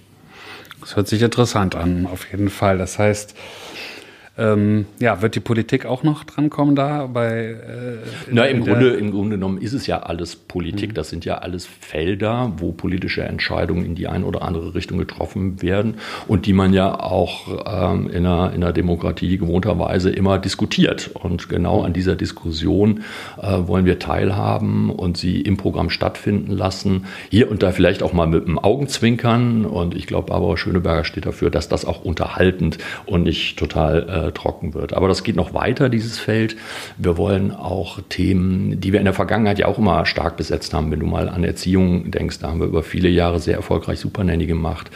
Das 0.81 0.95
hört 0.95 1.07
sich 1.07 1.21
interessant 1.21 1.75
an, 1.75 2.05
auf 2.05 2.31
jeden 2.31 2.49
Fall. 2.49 2.77
Das 2.77 2.99
heißt, 2.99 3.35
Ähm, 4.37 4.85
ja, 4.99 5.21
wird 5.21 5.35
die 5.35 5.39
Politik 5.39 5.85
auch 5.85 6.03
noch 6.03 6.25
drankommen 6.25 6.75
da? 6.75 7.07
Bei, 7.07 7.51
äh, 7.51 7.97
Na, 8.29 8.45
im 8.45 8.65
Grunde, 8.65 8.89
im 8.89 9.11
Grunde 9.11 9.37
genommen 9.37 9.59
ist 9.59 9.71
es 9.71 9.87
ja 9.87 10.01
alles 10.03 10.35
Politik. 10.35 10.93
Das 10.93 11.09
sind 11.09 11.23
ja 11.23 11.37
alles 11.37 11.65
Felder, 11.65 12.51
wo 12.57 12.73
politische 12.73 13.23
Entscheidungen 13.23 13.85
in 13.85 13.95
die 13.95 14.07
eine 14.07 14.25
oder 14.25 14.41
andere 14.41 14.75
Richtung 14.75 14.97
getroffen 14.97 15.61
werden 15.61 15.95
und 16.27 16.47
die 16.47 16.53
man 16.53 16.73
ja 16.73 16.99
auch 16.99 17.47
ähm, 17.93 18.09
in, 18.09 18.25
einer, 18.25 18.51
in 18.53 18.61
einer 18.61 18.73
Demokratie 18.73 19.37
gewohnterweise 19.37 20.09
immer 20.09 20.37
diskutiert. 20.37 21.11
Und 21.13 21.47
genau 21.47 21.83
an 21.83 21.93
dieser 21.93 22.17
Diskussion 22.17 23.03
äh, 23.41 23.67
wollen 23.67 23.85
wir 23.85 23.99
teilhaben 23.99 24.89
und 24.89 25.15
sie 25.15 25.39
im 25.39 25.55
Programm 25.55 25.89
stattfinden 25.89 26.51
lassen. 26.51 27.05
Hier 27.29 27.49
und 27.49 27.63
da 27.63 27.71
vielleicht 27.71 28.03
auch 28.03 28.11
mal 28.11 28.27
mit 28.27 28.45
dem 28.45 28.59
Augenzwinkern. 28.59 29.65
Und 29.65 29.95
ich 29.95 30.07
glaube, 30.07 30.27
Barbara 30.27 30.57
Schöneberger 30.57 31.05
steht 31.05 31.25
dafür, 31.25 31.49
dass 31.49 31.69
das 31.69 31.85
auch 31.85 32.03
unterhaltend 32.03 32.79
und 33.05 33.23
nicht 33.23 33.57
total 33.57 34.09
äh, 34.09 34.24
trocken 34.33 34.73
wird. 34.73 34.93
Aber 34.93 35.07
das 35.07 35.23
geht 35.23 35.35
noch 35.35 35.53
weiter, 35.53 35.89
dieses 35.89 36.17
Feld. 36.17 36.55
Wir 36.97 37.17
wollen 37.17 37.51
auch 37.51 37.99
Themen, 38.09 38.79
die 38.79 38.91
wir 38.91 38.99
in 38.99 39.05
der 39.05 39.13
Vergangenheit 39.13 39.59
ja 39.59 39.67
auch 39.67 39.77
immer 39.77 40.05
stark 40.05 40.37
besetzt 40.37 40.73
haben. 40.73 40.91
Wenn 40.91 40.99
du 40.99 41.05
mal 41.05 41.29
an 41.29 41.43
Erziehung 41.43 42.11
denkst, 42.11 42.39
da 42.39 42.49
haben 42.49 42.59
wir 42.59 42.67
über 42.67 42.83
viele 42.83 43.09
Jahre 43.09 43.39
sehr 43.39 43.55
erfolgreich 43.55 43.99
Supernanny 43.99 44.45
gemacht. 44.45 44.89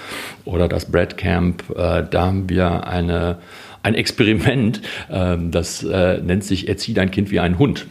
Oder 0.46 0.68
das 0.68 0.86
Bread 0.86 1.18
Camp, 1.18 1.64
äh, 1.72 2.04
da 2.10 2.26
haben 2.28 2.50
wir 2.50 2.88
eine 2.88 3.38
ein 3.82 3.96
Experiment, 3.96 4.82
ähm, 5.10 5.52
das 5.52 5.84
äh, 5.84 6.22
nennt 6.22 6.44
sich 6.44 6.68
Erzieh 6.68 6.94
dein 6.94 7.12
Kind 7.12 7.32
wie 7.32 7.40
ein 7.40 7.58
Hund. 7.58 7.88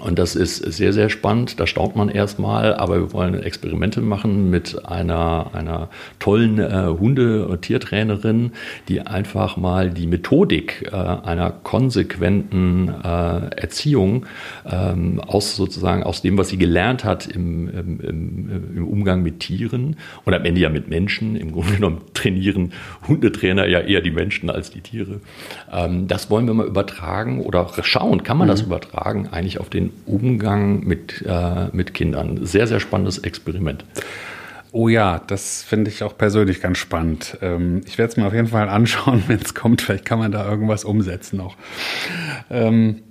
Und 0.00 0.18
das 0.18 0.36
ist 0.36 0.56
sehr, 0.56 0.92
sehr 0.92 1.08
spannend. 1.08 1.58
Da 1.60 1.66
staunt 1.66 1.96
man 1.96 2.08
erstmal, 2.08 2.74
aber 2.74 2.98
wir 2.98 3.12
wollen 3.12 3.34
Experimente 3.34 4.00
machen 4.00 4.50
mit 4.50 4.86
einer, 4.86 5.50
einer 5.52 5.88
tollen 6.18 6.58
äh, 6.58 6.86
Hunde- 6.98 7.46
und 7.48 7.62
Tiertrainerin, 7.62 8.52
die 8.88 9.00
einfach 9.00 9.56
mal 9.56 9.90
die 9.90 10.06
Methodik 10.06 10.88
äh, 10.92 10.96
einer 10.96 11.50
konsequenten 11.50 12.88
äh, 12.88 13.60
Erziehung 13.60 14.26
ähm, 14.70 15.20
aus 15.20 15.56
sozusagen 15.56 16.02
aus 16.02 16.22
dem, 16.22 16.38
was 16.38 16.48
sie 16.48 16.58
gelernt 16.58 17.04
hat 17.04 17.26
im, 17.26 17.68
im, 17.68 18.70
im, 18.74 18.88
Umgang 18.88 19.22
mit 19.22 19.40
Tieren 19.40 19.96
und 20.24 20.34
am 20.34 20.44
Ende 20.44 20.60
ja 20.60 20.70
mit 20.70 20.88
Menschen. 20.88 21.36
Im 21.36 21.52
Grunde 21.52 21.74
genommen 21.74 22.00
trainieren 22.14 22.72
Hundetrainer 23.06 23.66
ja 23.66 23.80
eher 23.80 24.00
die 24.00 24.10
Menschen 24.10 24.50
als 24.50 24.70
die 24.70 24.80
Tiere. 24.80 25.20
Ähm, 25.72 26.08
das 26.08 26.30
wollen 26.30 26.46
wir 26.46 26.54
mal 26.54 26.66
übertragen 26.66 27.40
oder 27.40 27.68
schauen, 27.82 28.22
kann 28.22 28.38
man 28.38 28.46
mhm. 28.46 28.52
das 28.52 28.62
übertragen 28.62 29.28
eigentlich 29.28 29.60
auf 29.60 29.68
den 29.68 29.87
Umgang 30.06 30.84
mit, 30.84 31.24
äh, 31.26 31.68
mit 31.72 31.94
Kindern. 31.94 32.44
Sehr, 32.46 32.66
sehr 32.66 32.80
spannendes 32.80 33.18
Experiment. 33.18 33.84
Oh 34.70 34.88
ja, 34.88 35.20
das 35.26 35.62
finde 35.62 35.90
ich 35.90 36.02
auch 36.02 36.16
persönlich 36.16 36.60
ganz 36.60 36.78
spannend. 36.78 37.38
Ähm, 37.40 37.80
ich 37.86 37.96
werde 37.96 38.10
es 38.10 38.16
mir 38.16 38.26
auf 38.26 38.34
jeden 38.34 38.48
Fall 38.48 38.68
anschauen, 38.68 39.24
wenn 39.28 39.40
es 39.40 39.54
kommt. 39.54 39.82
Vielleicht 39.82 40.04
kann 40.04 40.18
man 40.18 40.32
da 40.32 40.48
irgendwas 40.48 40.84
umsetzen 40.84 41.38
noch. 41.38 41.56
Ähm, 42.50 43.02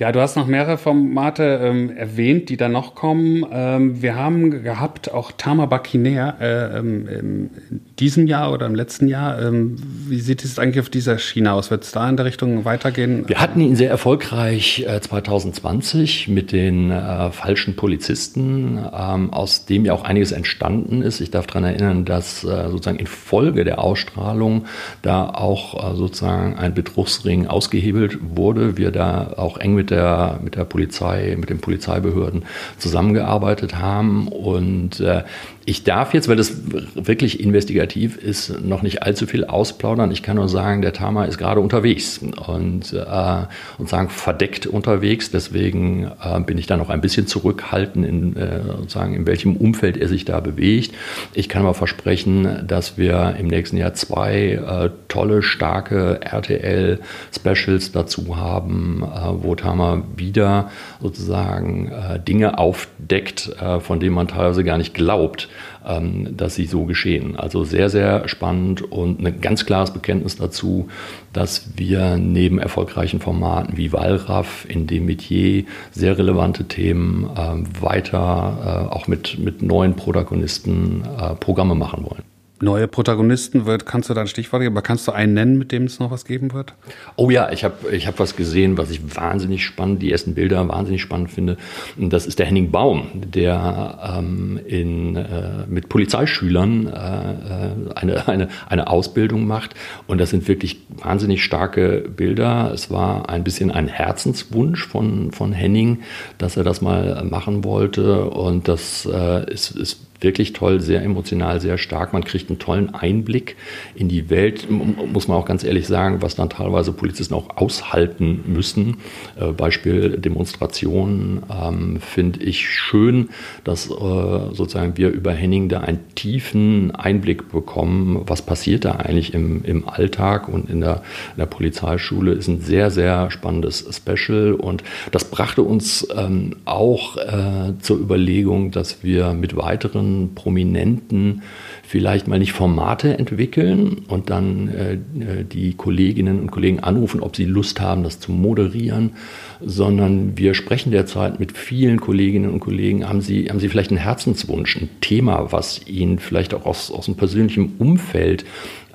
ja, 0.00 0.12
du 0.12 0.20
hast 0.22 0.34
noch 0.34 0.46
mehrere 0.46 0.78
Formate 0.78 1.60
ähm, 1.62 1.94
erwähnt, 1.94 2.48
die 2.48 2.56
da 2.56 2.70
noch 2.70 2.94
kommen. 2.94 3.44
Ähm, 3.52 4.00
wir 4.00 4.16
haben 4.16 4.62
gehabt 4.62 5.12
auch 5.12 5.30
Tama 5.36 5.66
Bakinea 5.66 6.38
äh, 6.40 6.78
ähm, 6.78 7.06
in 7.06 7.50
diesem 7.98 8.26
Jahr 8.26 8.50
oder 8.50 8.64
im 8.64 8.74
letzten 8.74 9.08
Jahr. 9.08 9.38
Ähm, 9.42 9.76
wie 10.08 10.20
sieht 10.20 10.42
es 10.42 10.58
eigentlich 10.58 10.80
auf 10.80 10.88
dieser 10.88 11.18
Schiene 11.18 11.52
aus? 11.52 11.70
Wird 11.70 11.84
es 11.84 11.92
da 11.92 12.08
in 12.08 12.16
der 12.16 12.24
Richtung 12.24 12.64
weitergehen? 12.64 13.28
Wir 13.28 13.42
hatten 13.42 13.60
ihn 13.60 13.76
sehr 13.76 13.90
erfolgreich 13.90 14.86
äh, 14.88 15.02
2020 15.02 16.28
mit 16.28 16.52
den 16.52 16.90
äh, 16.90 17.30
falschen 17.30 17.76
Polizisten, 17.76 18.78
ähm, 18.78 19.30
aus 19.34 19.66
dem 19.66 19.84
ja 19.84 19.92
auch 19.92 20.04
einiges 20.04 20.32
entstanden 20.32 21.02
ist. 21.02 21.20
Ich 21.20 21.30
darf 21.30 21.46
daran 21.46 21.64
erinnern, 21.64 22.06
dass 22.06 22.42
äh, 22.42 22.70
sozusagen 22.70 22.98
in 22.98 23.06
Folge 23.06 23.64
der 23.64 23.80
Ausstrahlung 23.80 24.64
da 25.02 25.28
auch 25.28 25.92
äh, 25.92 25.94
sozusagen 25.94 26.56
ein 26.56 26.72
Betrugsring 26.72 27.48
ausgehebelt 27.48 28.18
wurde. 28.34 28.78
Wir 28.78 28.92
da 28.92 29.34
auch 29.36 29.58
eng 29.58 29.74
mit 29.74 29.89
der, 29.90 30.40
mit 30.42 30.56
der 30.56 30.64
Polizei, 30.64 31.36
mit 31.38 31.50
den 31.50 31.60
Polizeibehörden 31.60 32.44
zusammengearbeitet 32.78 33.76
haben. 33.76 34.28
Und 34.28 35.00
äh, 35.00 35.22
ich 35.66 35.84
darf 35.84 36.14
jetzt, 36.14 36.26
weil 36.26 36.36
das 36.36 36.54
wirklich 36.94 37.38
investigativ 37.38 38.16
ist, 38.16 38.62
noch 38.62 38.80
nicht 38.80 39.02
allzu 39.02 39.26
viel 39.26 39.44
ausplaudern. 39.44 40.10
Ich 40.10 40.22
kann 40.22 40.36
nur 40.36 40.48
sagen, 40.48 40.80
der 40.80 40.94
Tama 40.94 41.26
ist 41.26 41.36
gerade 41.36 41.60
unterwegs 41.60 42.18
und, 42.18 42.94
äh, 42.94 43.46
und 43.76 43.88
sagen 43.88 44.08
verdeckt 44.08 44.66
unterwegs. 44.66 45.30
Deswegen 45.30 46.10
äh, 46.22 46.40
bin 46.40 46.56
ich 46.56 46.66
da 46.66 46.78
noch 46.78 46.88
ein 46.88 47.02
bisschen 47.02 47.26
zurückhaltend 47.26 48.06
in, 48.06 48.36
äh, 48.36 48.62
sozusagen 48.78 49.14
in 49.14 49.26
welchem 49.26 49.54
Umfeld 49.54 49.98
er 49.98 50.08
sich 50.08 50.24
da 50.24 50.40
bewegt. 50.40 50.94
Ich 51.34 51.50
kann 51.50 51.62
aber 51.62 51.74
versprechen, 51.74 52.64
dass 52.66 52.96
wir 52.96 53.36
im 53.38 53.46
nächsten 53.46 53.76
Jahr 53.76 53.92
zwei 53.92 54.52
äh, 54.52 54.90
tolle, 55.08 55.42
starke 55.42 56.20
RTL-Specials 56.22 57.92
dazu 57.92 58.38
haben, 58.38 59.02
äh, 59.02 59.42
wo 59.42 59.54
Tama 59.54 60.04
wieder 60.16 60.70
sozusagen 61.02 61.92
äh, 61.92 62.18
Dinge 62.18 62.58
aufdeckt, 62.58 63.50
von 63.80 64.00
denen 64.00 64.14
man 64.14 64.28
teilweise 64.28 64.64
gar 64.64 64.78
nicht 64.78 64.94
glaubt 64.94 65.49
ähm, 65.86 66.36
dass 66.36 66.54
sie 66.54 66.66
so 66.66 66.84
geschehen. 66.84 67.36
Also 67.36 67.64
sehr, 67.64 67.88
sehr 67.88 68.28
spannend 68.28 68.82
und 68.82 69.24
ein 69.24 69.40
ganz 69.40 69.66
klares 69.66 69.92
Bekenntnis 69.92 70.36
dazu, 70.36 70.88
dass 71.32 71.70
wir 71.76 72.16
neben 72.16 72.58
erfolgreichen 72.58 73.20
Formaten 73.20 73.76
wie 73.76 73.92
Wallraff 73.92 74.66
in 74.68 74.86
dem 74.86 75.06
Metier 75.06 75.64
sehr 75.90 76.18
relevante 76.18 76.64
Themen 76.64 77.28
äh, 77.36 77.82
weiter 77.82 78.88
äh, 78.90 78.94
auch 78.94 79.06
mit, 79.08 79.38
mit 79.38 79.62
neuen 79.62 79.96
Protagonisten 79.96 81.02
äh, 81.18 81.34
Programme 81.34 81.74
machen 81.74 82.04
wollen 82.04 82.29
neue 82.62 82.88
Protagonisten 82.88 83.66
wird, 83.66 83.86
kannst 83.86 84.10
du 84.10 84.14
da 84.14 84.22
ein 84.22 84.26
Stichwort 84.26 84.62
geben, 84.62 84.74
aber 84.74 84.82
kannst 84.82 85.08
du 85.08 85.12
einen 85.12 85.34
nennen, 85.34 85.58
mit 85.58 85.72
dem 85.72 85.84
es 85.84 85.98
noch 85.98 86.10
was 86.10 86.24
geben 86.24 86.52
wird? 86.52 86.74
Oh 87.16 87.30
ja, 87.30 87.50
ich 87.50 87.64
habe 87.64 87.90
ich 87.92 88.06
hab 88.06 88.18
was 88.18 88.36
gesehen, 88.36 88.76
was 88.76 88.90
ich 88.90 89.16
wahnsinnig 89.16 89.64
spannend, 89.64 90.02
die 90.02 90.12
ersten 90.12 90.34
Bilder 90.34 90.68
wahnsinnig 90.68 91.00
spannend 91.00 91.30
finde. 91.30 91.56
Und 91.96 92.12
das 92.12 92.26
ist 92.26 92.38
der 92.38 92.46
Henning 92.46 92.70
Baum, 92.70 93.08
der 93.14 94.18
ähm, 94.18 94.60
in, 94.66 95.16
äh, 95.16 95.66
mit 95.68 95.88
Polizeischülern 95.88 96.86
äh, 96.86 96.90
äh, 96.90 97.94
eine, 97.94 98.28
eine, 98.28 98.48
eine 98.68 98.88
Ausbildung 98.88 99.46
macht. 99.46 99.74
Und 100.06 100.18
das 100.18 100.30
sind 100.30 100.46
wirklich 100.48 100.80
wahnsinnig 100.88 101.42
starke 101.42 102.04
Bilder. 102.14 102.72
Es 102.74 102.90
war 102.90 103.28
ein 103.28 103.44
bisschen 103.44 103.70
ein 103.70 103.88
Herzenswunsch 103.88 104.86
von, 104.86 105.32
von 105.32 105.52
Henning, 105.52 106.00
dass 106.38 106.56
er 106.56 106.64
das 106.64 106.80
mal 106.80 107.24
machen 107.24 107.64
wollte. 107.64 108.24
Und 108.26 108.68
das 108.68 109.08
äh, 109.10 109.50
ist, 109.52 109.70
ist 109.70 110.09
wirklich 110.20 110.52
toll, 110.52 110.80
sehr 110.80 111.02
emotional, 111.02 111.60
sehr 111.60 111.78
stark. 111.78 112.12
Man 112.12 112.24
kriegt 112.24 112.50
einen 112.50 112.58
tollen 112.58 112.94
Einblick 112.94 113.56
in 113.94 114.08
die 114.08 114.30
Welt, 114.30 114.68
muss 114.70 115.28
man 115.28 115.36
auch 115.36 115.46
ganz 115.46 115.64
ehrlich 115.64 115.86
sagen, 115.86 116.22
was 116.22 116.34
dann 116.34 116.50
teilweise 116.50 116.92
Polizisten 116.92 117.34
auch 117.34 117.56
aushalten 117.56 118.44
müssen. 118.46 118.98
Äh, 119.38 119.52
Beispiel 119.52 120.18
Demonstrationen 120.18 121.42
ähm, 121.50 122.00
finde 122.00 122.42
ich 122.42 122.68
schön, 122.68 123.30
dass 123.64 123.90
äh, 123.90 123.90
sozusagen 123.90 124.96
wir 124.96 125.10
über 125.10 125.32
Henning 125.32 125.68
da 125.68 125.80
einen 125.80 126.00
tiefen 126.14 126.94
Einblick 126.94 127.50
bekommen, 127.50 128.22
was 128.26 128.42
passiert 128.42 128.84
da 128.84 128.92
eigentlich 128.92 129.34
im, 129.34 129.64
im 129.64 129.88
Alltag 129.88 130.48
und 130.48 130.68
in 130.68 130.80
der, 130.80 131.02
in 131.32 131.38
der 131.38 131.46
Polizeischule 131.46 132.32
ist 132.32 132.48
ein 132.48 132.60
sehr, 132.60 132.90
sehr 132.90 133.30
spannendes 133.30 133.86
Special 133.90 134.54
und 134.54 134.82
das 135.12 135.24
brachte 135.24 135.62
uns 135.62 136.06
ähm, 136.16 136.56
auch 136.64 137.16
äh, 137.16 137.72
zur 137.80 137.98
Überlegung, 137.98 138.70
dass 138.70 139.02
wir 139.02 139.32
mit 139.32 139.56
weiteren 139.56 140.09
Prominenten 140.34 141.42
vielleicht 141.82 142.28
mal 142.28 142.38
nicht 142.38 142.52
Formate 142.52 143.18
entwickeln 143.18 144.02
und 144.08 144.30
dann 144.30 144.68
äh, 144.68 145.44
die 145.44 145.74
Kolleginnen 145.74 146.40
und 146.40 146.50
Kollegen 146.50 146.80
anrufen, 146.80 147.20
ob 147.20 147.36
sie 147.36 147.44
Lust 147.44 147.80
haben, 147.80 148.02
das 148.02 148.20
zu 148.20 148.32
moderieren, 148.32 149.12
sondern 149.60 150.36
wir 150.36 150.54
sprechen 150.54 150.92
derzeit 150.92 151.40
mit 151.40 151.56
vielen 151.56 152.00
Kolleginnen 152.00 152.50
und 152.50 152.60
Kollegen. 152.60 153.08
Haben 153.08 153.20
sie, 153.20 153.48
haben 153.48 153.60
sie 153.60 153.68
vielleicht 153.68 153.90
einen 153.90 153.98
Herzenswunsch, 153.98 154.76
ein 154.76 154.88
Thema, 155.00 155.52
was 155.52 155.86
ihnen 155.86 156.18
vielleicht 156.18 156.54
auch 156.54 156.66
aus, 156.66 156.90
aus 156.90 157.08
einem 157.08 157.16
persönlichen 157.16 157.74
Umfeld 157.78 158.44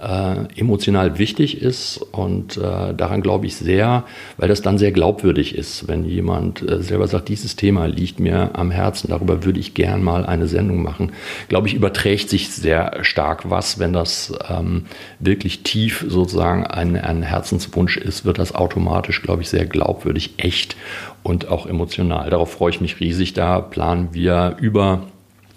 äh, 0.01 0.59
emotional 0.59 1.17
wichtig 1.19 1.61
ist 1.61 1.97
und 2.11 2.57
äh, 2.57 2.93
daran 2.93 3.21
glaube 3.21 3.45
ich 3.45 3.55
sehr, 3.55 4.03
weil 4.37 4.47
das 4.47 4.61
dann 4.61 4.77
sehr 4.77 4.91
glaubwürdig 4.91 5.55
ist, 5.55 5.87
wenn 5.87 6.05
jemand 6.05 6.61
äh, 6.61 6.81
selber 6.81 7.07
sagt, 7.07 7.29
dieses 7.29 7.55
Thema 7.55 7.85
liegt 7.87 8.19
mir 8.19 8.51
am 8.53 8.71
Herzen, 8.71 9.09
darüber 9.09 9.43
würde 9.43 9.59
ich 9.59 9.73
gern 9.73 10.03
mal 10.03 10.25
eine 10.25 10.47
Sendung 10.47 10.83
machen. 10.83 11.11
Glaube 11.47 11.67
ich, 11.67 11.73
überträgt 11.73 12.29
sich 12.29 12.49
sehr 12.49 13.03
stark 13.03 13.49
was, 13.49 13.79
wenn 13.79 13.93
das 13.93 14.33
ähm, 14.49 14.85
wirklich 15.19 15.63
tief 15.63 16.05
sozusagen 16.07 16.65
ein, 16.65 16.97
ein 16.97 17.23
Herzenswunsch 17.23 17.97
ist, 17.97 18.25
wird 18.25 18.39
das 18.39 18.55
automatisch, 18.55 19.21
glaube 19.21 19.41
ich, 19.41 19.49
sehr 19.49 19.65
glaubwürdig, 19.65 20.35
echt 20.37 20.75
und 21.23 21.47
auch 21.47 21.65
emotional. 21.65 22.29
Darauf 22.29 22.51
freue 22.51 22.69
ich 22.69 22.81
mich 22.81 22.99
riesig. 22.99 23.33
Da 23.33 23.59
planen 23.59 24.09
wir 24.11 24.57
über 24.59 25.03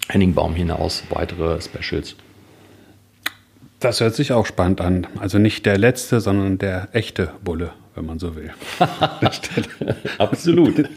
Henning 0.09 0.33
Baum 0.33 0.55
hinaus 0.55 1.03
weitere 1.09 1.59
Specials. 1.61 2.15
Das 3.79 4.01
hört 4.01 4.15
sich 4.15 4.33
auch 4.33 4.45
spannend 4.45 4.81
an. 4.81 5.07
Also 5.19 5.37
nicht 5.37 5.65
der 5.65 5.77
letzte, 5.77 6.19
sondern 6.19 6.57
der 6.57 6.89
echte 6.91 7.31
Bulle, 7.43 7.71
wenn 7.95 8.05
man 8.05 8.19
so 8.19 8.35
will. 8.35 8.51
Absolut. 10.17 10.89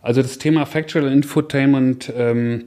Also 0.00 0.22
das 0.22 0.38
Thema 0.38 0.64
Factual 0.64 1.12
Infotainment 1.12 2.10
ähm, 2.16 2.64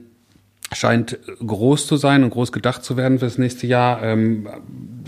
scheint 0.72 1.18
groß 1.44 1.86
zu 1.86 1.96
sein 1.96 2.22
und 2.22 2.30
groß 2.30 2.52
gedacht 2.52 2.84
zu 2.84 2.96
werden 2.96 3.18
für 3.18 3.24
das 3.24 3.38
nächste 3.38 3.66
Jahr. 3.66 4.02
Ähm, 4.02 4.48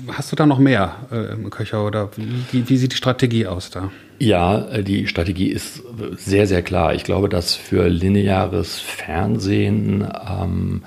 hast 0.09 0.33
du 0.33 0.37
da 0.37 0.47
noch 0.47 0.59
mehr 0.59 0.97
äh, 1.13 1.33
im 1.33 1.49
Köcher 1.51 1.87
oder 1.87 2.11
wie, 2.51 2.69
wie 2.69 2.77
sieht 2.77 2.93
die 2.93 2.97
Strategie 2.97 3.47
aus 3.47 3.71
da? 3.71 3.91
Ja, 4.19 4.67
äh, 4.69 4.83
die 4.83 5.07
Strategie 5.07 5.49
ist 5.49 5.83
sehr, 6.17 6.47
sehr 6.47 6.63
klar. 6.63 6.95
Ich 6.95 7.05
glaube, 7.05 7.29
dass 7.29 7.55
für 7.55 7.89
lineares 7.89 8.81
Fernsehen 8.81 10.07
ähm, 10.29 10.83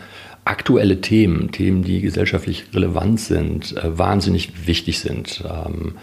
aktuelle 0.47 1.01
Themen, 1.01 1.51
Themen, 1.51 1.83
die 1.83 1.99
gesellschaftlich 1.99 2.65
relevant 2.73 3.19
sind, 3.19 3.75
äh, 3.75 3.97
wahnsinnig 3.97 4.65
wichtig 4.65 4.99
sind. 4.99 5.43
Ähm, 5.45 5.95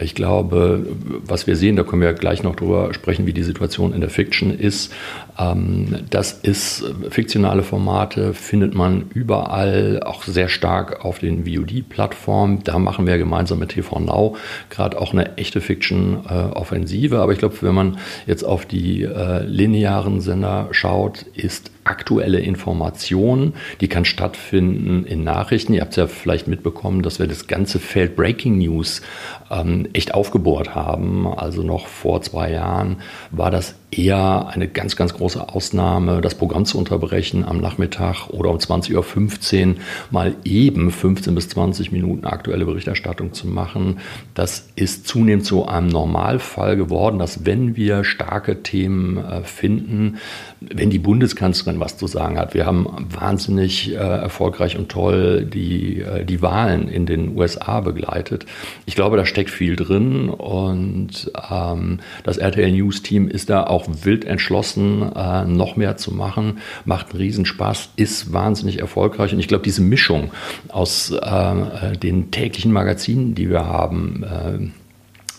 ich 0.00 0.14
glaube, 0.14 0.86
was 1.24 1.48
wir 1.48 1.56
sehen, 1.56 1.74
da 1.74 1.82
können 1.82 2.02
wir 2.02 2.12
gleich 2.12 2.44
noch 2.44 2.54
drüber 2.54 2.94
sprechen, 2.94 3.26
wie 3.26 3.32
die 3.32 3.42
Situation 3.42 3.92
in 3.92 4.00
der 4.00 4.10
Fiction 4.10 4.56
ist. 4.56 4.92
Ähm, 5.36 6.04
das 6.10 6.32
ist 6.32 6.82
äh, 6.82 7.10
fiktionale 7.10 7.64
Formate, 7.64 8.34
findet 8.34 8.72
man 8.72 9.10
überall, 9.14 10.00
auch 10.04 10.22
sehr 10.22 10.48
stark 10.48 11.04
auf 11.04 11.18
den 11.18 11.44
VOD-Plattformen. 11.44 12.62
Da 12.62 12.78
machen 12.78 13.04
wir 13.04 13.18
gemeinsam 13.18 13.58
mit 13.58 13.70
TV 13.70 13.98
Now 13.98 14.36
gerade 14.70 15.00
auch 15.00 15.12
eine 15.12 15.36
echte 15.38 15.60
Fiction-Offensive. 15.60 17.18
Aber 17.18 17.32
ich 17.32 17.38
glaube, 17.40 17.56
wenn 17.62 17.74
man 17.74 17.98
jetzt 18.28 18.44
auf 18.44 18.64
die 18.64 19.02
äh, 19.02 19.42
linearen 19.42 20.20
Sender 20.20 20.68
schaut, 20.70 21.22
ist 21.34 21.72
aktuelle 21.88 22.40
Information, 22.40 23.54
die 23.80 23.87
kann 23.88 24.04
stattfinden 24.04 25.04
in 25.04 25.24
Nachrichten. 25.24 25.74
Ihr 25.74 25.80
habt 25.80 25.92
es 25.92 25.96
ja 25.96 26.06
vielleicht 26.06 26.48
mitbekommen, 26.48 27.02
dass 27.02 27.18
wir 27.18 27.26
das 27.26 27.46
ganze 27.46 27.78
Feld 27.78 28.16
Breaking 28.16 28.58
News 28.58 29.02
ähm, 29.50 29.88
echt 29.92 30.14
aufgebohrt 30.14 30.74
haben. 30.74 31.26
Also 31.26 31.62
noch 31.62 31.86
vor 31.86 32.22
zwei 32.22 32.50
Jahren 32.50 32.98
war 33.30 33.50
das 33.50 33.74
eher 33.90 34.48
eine 34.48 34.68
ganz, 34.68 34.96
ganz 34.96 35.14
große 35.14 35.48
Ausnahme, 35.48 36.20
das 36.20 36.34
Programm 36.34 36.66
zu 36.66 36.78
unterbrechen 36.78 37.44
am 37.44 37.58
Nachmittag 37.58 38.28
oder 38.28 38.50
um 38.50 38.58
20.15 38.58 39.68
Uhr 39.68 39.74
mal 40.10 40.34
eben 40.44 40.90
15 40.90 41.34
bis 41.34 41.48
20 41.48 41.90
Minuten 41.90 42.26
aktuelle 42.26 42.66
Berichterstattung 42.66 43.32
zu 43.32 43.46
machen. 43.46 43.98
Das 44.34 44.68
ist 44.76 45.08
zunehmend 45.08 45.46
zu 45.46 45.66
einem 45.66 45.88
Normalfall 45.88 46.76
geworden, 46.76 47.18
dass 47.18 47.46
wenn 47.46 47.76
wir 47.76 48.04
starke 48.04 48.62
Themen 48.62 49.16
äh, 49.16 49.42
finden, 49.42 50.18
wenn 50.60 50.90
die 50.90 50.98
Bundeskanzlerin 50.98 51.80
was 51.80 51.96
zu 51.96 52.06
sagen 52.06 52.38
hat, 52.38 52.52
wir 52.52 52.66
haben 52.66 52.86
wahnsinnig 53.18 53.92
äh, 53.92 53.94
erfolgreich 53.94 54.76
und 54.76 54.90
toll 54.90 55.46
die, 55.46 56.00
äh, 56.00 56.24
die 56.24 56.42
Wahlen 56.42 56.88
in 56.88 57.06
den 57.06 57.36
USA 57.36 57.80
begleitet. 57.80 58.44
Ich 58.84 58.96
glaube, 58.96 59.16
da 59.16 59.24
steckt 59.24 59.50
viel 59.50 59.76
drin 59.76 60.28
und 60.28 61.32
ähm, 61.50 62.00
das 62.24 62.36
RTL 62.36 62.70
News 62.72 63.02
Team 63.02 63.28
ist 63.28 63.48
da 63.48 63.64
auch 63.64 63.77
auch 63.78 63.88
wild 64.02 64.24
entschlossen, 64.24 65.12
äh, 65.14 65.44
noch 65.44 65.76
mehr 65.76 65.96
zu 65.96 66.12
machen, 66.12 66.58
macht 66.84 67.10
einen 67.10 67.20
Riesenspaß, 67.20 67.90
ist 67.96 68.32
wahnsinnig 68.32 68.80
erfolgreich. 68.80 69.32
Und 69.32 69.38
ich 69.38 69.48
glaube, 69.48 69.64
diese 69.64 69.82
Mischung 69.82 70.32
aus 70.68 71.10
äh, 71.10 71.96
den 71.96 72.30
täglichen 72.30 72.72
Magazinen, 72.72 73.34
die 73.34 73.48
wir 73.48 73.64
haben, 73.66 74.24
äh, 74.24 74.58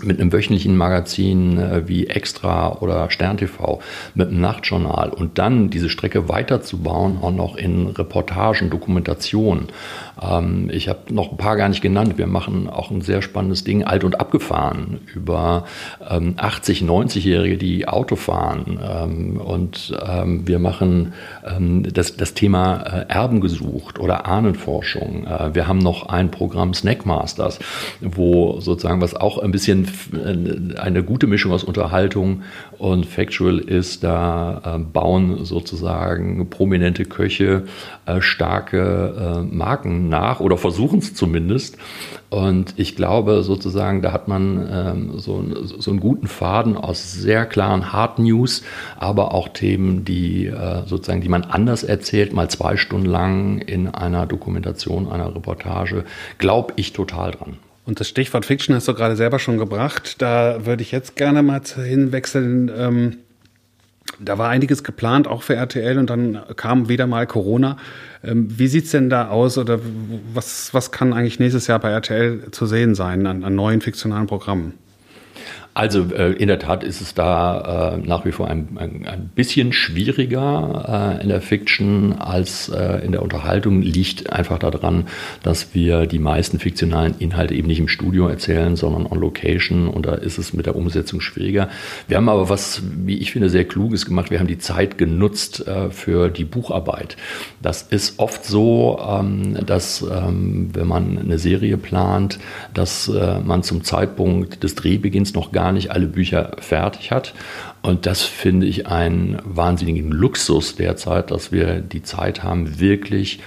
mit 0.04 0.20
einem 0.20 0.32
wöchentlichen 0.32 0.78
Magazin 0.78 1.58
äh, 1.58 1.88
wie 1.88 2.08
Extra 2.08 2.78
oder 2.80 3.10
Stern 3.12 3.38
TV, 3.38 3.80
mit 4.16 4.30
einem 4.30 4.42
Nachtjournal 4.42 5.10
und 5.10 5.38
dann 5.38 5.70
diese 5.70 5.90
Strecke 5.90 6.30
weiterzubauen, 6.30 7.18
auch 7.22 7.32
noch 7.32 7.56
in 7.56 7.88
Reportagen, 7.88 8.70
Dokumentationen. 8.70 9.68
Ähm, 10.22 10.70
ich 10.72 10.90
habe 10.90 11.14
noch 11.14 11.32
ein 11.32 11.38
paar 11.38 11.56
gar 11.56 11.70
nicht 11.70 11.82
genannt. 11.82 12.18
Wir 12.18 12.28
machen 12.28 12.70
auch 12.70 12.92
ein 12.92 13.02
sehr 13.02 13.22
spannendes 13.22 13.64
Ding, 13.64 13.84
alt 13.84 14.04
und 14.04 14.20
abgefahren, 14.20 15.02
über 15.14 15.66
ähm, 16.10 16.36
80, 16.38 16.82
90-Jährige, 16.82 17.58
die 17.58 17.88
Auto 17.88 18.16
fahren. 18.16 18.80
Ähm, 18.82 19.38
und 19.38 19.98
ähm, 20.06 20.48
wir 20.48 20.60
machen 20.60 21.14
ähm, 21.46 21.84
das, 21.92 22.16
das 22.18 22.34
Thema 22.34 22.82
äh, 22.82 23.06
Erben 23.08 23.42
gesucht 23.42 24.00
oder 24.00 24.26
Ahnenforschung. 24.26 25.26
Äh, 25.26 25.56
wir 25.56 25.68
haben 25.68 25.80
noch 25.80 26.08
ein 26.10 26.32
Programm 26.32 26.74
Snackmasters, 26.74 27.60
wo 28.02 28.60
sozusagen 28.60 29.02
was 29.02 29.16
auch 29.16 29.38
ein 29.40 29.52
bisschen 29.52 29.89
eine 30.78 31.04
gute 31.04 31.28
Mischung 31.28 31.52
aus 31.52 31.64
Unterhaltung 31.64 32.44
und 32.78 33.06
Factual 33.06 33.60
ist, 33.60 34.04
da 34.04 34.62
äh, 34.66 34.80
bauen 34.80 35.46
sozusagen 35.46 36.50
prominente 36.50 37.06
Köche 37.06 37.66
äh, 38.06 38.22
starke 38.22 39.44
äh, 39.50 39.56
Marken 39.56 40.10
nach 40.10 40.40
oder 40.40 40.58
versuchen 40.58 41.00
es 41.00 41.14
zumindest. 41.14 41.78
Und 42.30 42.76
ich 42.78 42.96
glaube 42.96 43.42
sozusagen, 43.44 44.02
da 44.02 44.12
hat 44.12 44.28
man 44.28 44.68
ähm, 44.72 45.20
so, 45.20 45.44
so 45.64 45.90
einen 45.90 46.00
guten 46.00 46.28
Faden 46.28 46.78
aus 46.78 47.14
sehr 47.14 47.46
klaren 47.46 47.92
Hard 47.92 48.20
News, 48.20 48.64
aber 48.98 49.34
auch 49.34 49.50
Themen, 49.50 50.06
die 50.06 50.46
äh, 50.46 50.86
sozusagen, 50.86 51.22
die 51.22 51.30
man 51.30 51.44
anders 51.44 51.84
erzählt, 51.84 52.34
mal 52.34 52.50
zwei 52.50 52.78
Stunden 52.78 53.08
lang 53.08 53.60
in 53.60 53.88
einer 53.88 54.28
Dokumentation, 54.28 55.12
einer 55.12 55.36
Reportage, 55.36 56.06
glaube 56.38 56.74
ich 56.76 56.94
total 56.94 57.32
dran. 57.32 57.58
Und 57.90 58.00
das 58.00 58.08
Stichwort 58.08 58.46
Fiction 58.46 58.76
hast 58.76 58.88
du 58.88 58.94
gerade 58.94 59.16
selber 59.16 59.40
schon 59.40 59.58
gebracht. 59.58 60.22
Da 60.22 60.64
würde 60.68 60.84
ich 60.84 60.92
jetzt 60.92 61.16
gerne 61.16 61.42
mal 61.42 61.60
hinwechseln. 61.66 62.72
Ähm, 62.78 63.18
da 64.20 64.38
war 64.38 64.48
einiges 64.50 64.84
geplant, 64.84 65.28
auch 65.28 65.42
für 65.42 65.56
RTL, 65.56 65.98
und 65.98 66.08
dann 66.08 66.40
kam 66.56 66.88
wieder 66.88 67.08
mal 67.08 67.26
Corona. 67.26 67.78
Ähm, 68.24 68.48
wie 68.60 68.68
sieht's 68.68 68.92
denn 68.92 69.10
da 69.10 69.30
aus 69.30 69.58
oder 69.58 69.80
was, 70.36 70.72
was 70.72 70.92
kann 70.92 71.14
eigentlich 71.14 71.40
nächstes 71.40 71.66
Jahr 71.66 71.80
bei 71.80 71.90
RTL 71.90 72.52
zu 72.52 72.68
sehen 72.68 72.94
sein 72.94 73.26
an, 73.26 73.44
an 73.44 73.56
neuen 73.56 73.82
fiktionalen 73.82 74.28
Programmen? 74.28 74.76
Also 75.80 76.14
äh, 76.14 76.34
in 76.34 76.50
der 76.50 76.60
Tat 76.60 76.84
ist 76.84 77.00
es 77.00 77.14
da 77.14 77.94
äh, 77.94 78.06
nach 78.06 78.26
wie 78.26 78.34
vor 78.34 78.50
ein, 78.50 78.68
ein, 78.76 79.08
ein 79.08 79.32
bisschen 79.34 79.72
schwieriger 79.72 81.16
äh, 81.18 81.24
in 81.24 81.30
der 81.30 81.40
Fiction 81.40 82.18
als 82.20 82.68
äh, 82.68 83.06
in 83.06 83.14
der 83.14 83.24
Unterhaltung. 83.24 83.82
Liegt 83.82 84.30
einfach 84.34 84.60
daran, 84.60 85.06
dass 85.42 85.74
wir 85.74 86.06
die 86.06 86.20
meisten 86.20 86.60
fiktionalen 86.60 87.16
Inhalte 87.20 87.54
eben 87.54 87.70
nicht 87.70 87.80
im 87.80 87.88
Studio 87.88 88.28
erzählen, 88.28 88.76
sondern 88.76 89.06
on 89.06 89.22
Location 89.22 89.88
und 89.88 90.06
da 90.06 90.16
ist 90.16 90.38
es 90.38 90.52
mit 90.52 90.66
der 90.66 90.76
Umsetzung 90.76 91.22
schwieriger. 91.22 91.70
Wir 92.10 92.18
haben 92.18 92.28
aber 92.28 92.50
was, 92.50 92.82
wie 93.06 93.18
ich 93.18 93.32
finde, 93.32 93.50
sehr 93.50 93.64
Kluges 93.64 94.06
gemacht. 94.06 94.32
Wir 94.32 94.40
haben 94.40 94.48
die 94.48 94.58
Zeit 94.58 94.98
genutzt 94.98 95.66
äh, 95.66 95.92
für 95.92 96.28
die 96.28 96.44
Bucharbeit. 96.44 97.16
Das 97.62 97.84
ist 97.84 98.20
oft 98.20 98.44
so, 98.44 99.00
ähm, 99.02 99.58
dass 99.66 100.02
ähm, 100.02 100.72
wenn 100.74 100.88
man 100.88 101.18
eine 101.18 101.40
Serie 101.40 101.78
plant, 101.78 102.38
dass 102.74 103.08
äh, 103.08 103.40
man 103.40 103.64
zum 103.64 103.86
Zeitpunkt 103.86 104.62
des 104.62 104.76
Drehbeginns 104.76 105.34
noch 105.34 105.54
gar 105.54 105.69
gar 105.70 105.74
nicht 105.74 105.92
alle 105.92 106.08
Bücher 106.08 106.54
fertig 106.58 107.12
hat. 107.12 107.36
Und 107.84 108.08
das 108.08 108.24
finde 108.24 108.66
ich 108.66 108.88
einen 108.88 109.38
wahnsinnigen 109.44 110.12
Luxus 110.12 110.76
derzeit, 110.76 111.30
dass 111.30 111.52
wir 111.52 111.80
die 111.80 112.02
Zeit 112.02 112.42
haben, 112.42 112.80
wirklich 112.80 113.40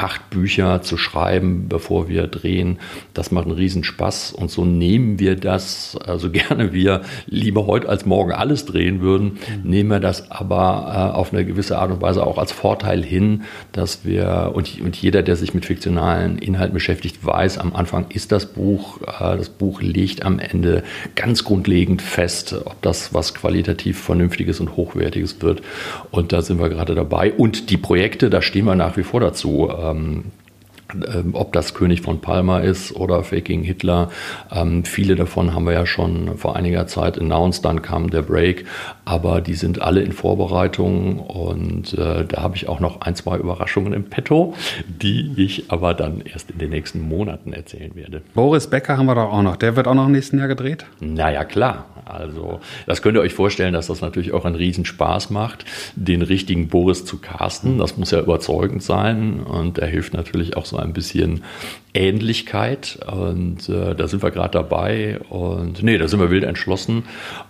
acht 0.00 0.30
Bücher 0.30 0.80
zu 0.80 0.96
schreiben, 0.96 1.68
bevor 1.68 2.08
wir 2.08 2.26
drehen. 2.26 2.78
Das 3.12 3.30
macht 3.30 3.44
einen 3.44 3.54
Riesenspaß 3.54 4.32
und 4.32 4.50
so 4.50 4.64
nehmen 4.64 5.18
wir 5.18 5.36
das, 5.36 5.98
also 6.06 6.30
gerne 6.30 6.72
wir 6.72 7.02
lieber 7.26 7.66
heute 7.66 7.88
als 7.88 8.06
morgen 8.06 8.32
alles 8.32 8.64
drehen 8.64 9.02
würden, 9.02 9.38
mhm. 9.62 9.70
nehmen 9.70 9.90
wir 9.90 10.00
das 10.00 10.30
aber 10.30 11.12
äh, 11.12 11.16
auf 11.16 11.34
eine 11.34 11.44
gewisse 11.44 11.78
Art 11.78 11.90
und 11.90 12.00
Weise 12.00 12.26
auch 12.26 12.38
als 12.38 12.50
Vorteil 12.50 13.04
hin, 13.04 13.42
dass 13.72 14.06
wir, 14.06 14.52
und, 14.54 14.80
und 14.80 14.96
jeder, 14.96 15.22
der 15.22 15.36
sich 15.36 15.52
mit 15.52 15.66
fiktionalen 15.66 16.38
Inhalten 16.38 16.72
beschäftigt, 16.72 17.18
weiß, 17.22 17.58
am 17.58 17.74
Anfang 17.76 18.06
ist 18.08 18.32
das 18.32 18.46
Buch, 18.46 19.02
äh, 19.02 19.36
das 19.36 19.50
Buch 19.50 19.82
legt 19.82 20.24
am 20.24 20.38
Ende 20.38 20.82
ganz 21.14 21.44
grundlegend 21.44 22.00
fest, 22.00 22.56
ob 22.64 22.80
das 22.80 23.12
was 23.12 23.34
qualitativ 23.34 24.00
Vernünftiges 24.00 24.60
und 24.60 24.76
Hochwertiges 24.76 25.42
wird. 25.42 25.60
Und 26.10 26.32
da 26.32 26.40
sind 26.40 26.58
wir 26.58 26.70
gerade 26.70 26.94
dabei. 26.94 27.34
Und 27.34 27.68
die 27.68 27.76
Projekte, 27.76 28.30
da 28.30 28.40
stehen 28.40 28.64
wir 28.64 28.74
nach 28.74 28.96
wie 28.96 29.02
vor 29.02 29.20
dazu. 29.20 29.68
Äh, 29.68 29.89
ähm, 29.92 30.32
ähm, 30.32 30.49
ob 31.32 31.52
das 31.52 31.74
König 31.74 32.02
von 32.02 32.20
Palma 32.20 32.60
ist 32.60 32.94
oder 32.94 33.22
Faking 33.22 33.62
Hitler. 33.62 34.10
Ähm, 34.50 34.84
viele 34.84 35.16
davon 35.16 35.54
haben 35.54 35.64
wir 35.64 35.72
ja 35.72 35.86
schon 35.86 36.36
vor 36.36 36.56
einiger 36.56 36.86
Zeit 36.86 37.18
announced, 37.18 37.64
dann 37.64 37.82
kam 37.82 38.10
der 38.10 38.22
Break, 38.22 38.66
aber 39.04 39.40
die 39.40 39.54
sind 39.54 39.82
alle 39.82 40.02
in 40.02 40.12
Vorbereitung 40.12 41.18
und 41.18 41.94
äh, 41.94 42.24
da 42.24 42.42
habe 42.42 42.56
ich 42.56 42.68
auch 42.68 42.80
noch 42.80 43.00
ein, 43.00 43.14
zwei 43.14 43.38
Überraschungen 43.38 43.92
im 43.92 44.04
Petto, 44.04 44.54
die 44.86 45.32
ich 45.36 45.70
aber 45.70 45.94
dann 45.94 46.20
erst 46.20 46.50
in 46.50 46.58
den 46.58 46.70
nächsten 46.70 47.00
Monaten 47.00 47.52
erzählen 47.52 47.94
werde. 47.94 48.22
Boris 48.34 48.66
Becker 48.66 48.96
haben 48.96 49.06
wir 49.06 49.14
doch 49.14 49.32
auch 49.32 49.42
noch, 49.42 49.56
der 49.56 49.76
wird 49.76 49.88
auch 49.88 49.94
noch 49.94 50.06
im 50.06 50.12
nächsten 50.12 50.38
Jahr 50.38 50.48
gedreht? 50.48 50.86
Naja, 51.00 51.44
klar. 51.44 51.86
Also 52.04 52.60
das 52.86 53.02
könnt 53.02 53.16
ihr 53.16 53.20
euch 53.20 53.34
vorstellen, 53.34 53.72
dass 53.72 53.86
das 53.86 54.00
natürlich 54.00 54.32
auch 54.32 54.44
einen 54.44 54.56
Riesenspaß 54.56 55.30
macht, 55.30 55.64
den 55.94 56.22
richtigen 56.22 56.68
Boris 56.68 57.04
zu 57.04 57.18
casten. 57.18 57.78
Das 57.78 57.96
muss 57.96 58.10
ja 58.10 58.20
überzeugend 58.20 58.82
sein 58.82 59.40
und 59.40 59.78
er 59.78 59.86
hilft 59.86 60.14
natürlich 60.14 60.56
auch 60.56 60.66
so 60.66 60.76
ein 60.80 60.92
bisschen 60.92 61.42
Ähnlichkeit. 61.94 62.98
Und 63.06 63.68
äh, 63.68 63.94
da 63.94 64.08
sind 64.08 64.22
wir 64.22 64.30
gerade 64.30 64.52
dabei. 64.52 65.20
Und 65.28 65.82
nee, 65.82 65.98
da 65.98 66.08
sind 66.08 66.20
wir 66.20 66.30
wild 66.30 66.44
entschlossen. 66.44 67.04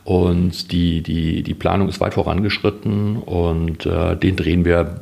Und 0.04 0.72
die, 0.72 1.02
die, 1.02 1.42
die 1.42 1.54
Planung 1.54 1.88
ist 1.88 2.00
weit 2.00 2.14
vorangeschritten. 2.14 3.16
Und 3.16 3.86
äh, 3.86 4.16
den 4.16 4.36
drehen 4.36 4.64
wir 4.64 5.00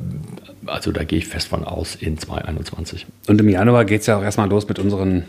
also 0.65 0.91
da 0.91 1.03
gehe 1.03 1.19
ich 1.19 1.27
fest 1.27 1.47
von 1.47 1.63
aus 1.63 1.95
in 1.95 2.17
2021. 2.17 3.07
Und 3.27 3.41
im 3.41 3.49
Januar 3.49 3.85
geht 3.85 4.01
es 4.01 4.07
ja 4.07 4.17
auch 4.17 4.23
erstmal 4.23 4.49
los 4.49 4.67
mit 4.67 4.79
unseren 4.79 5.23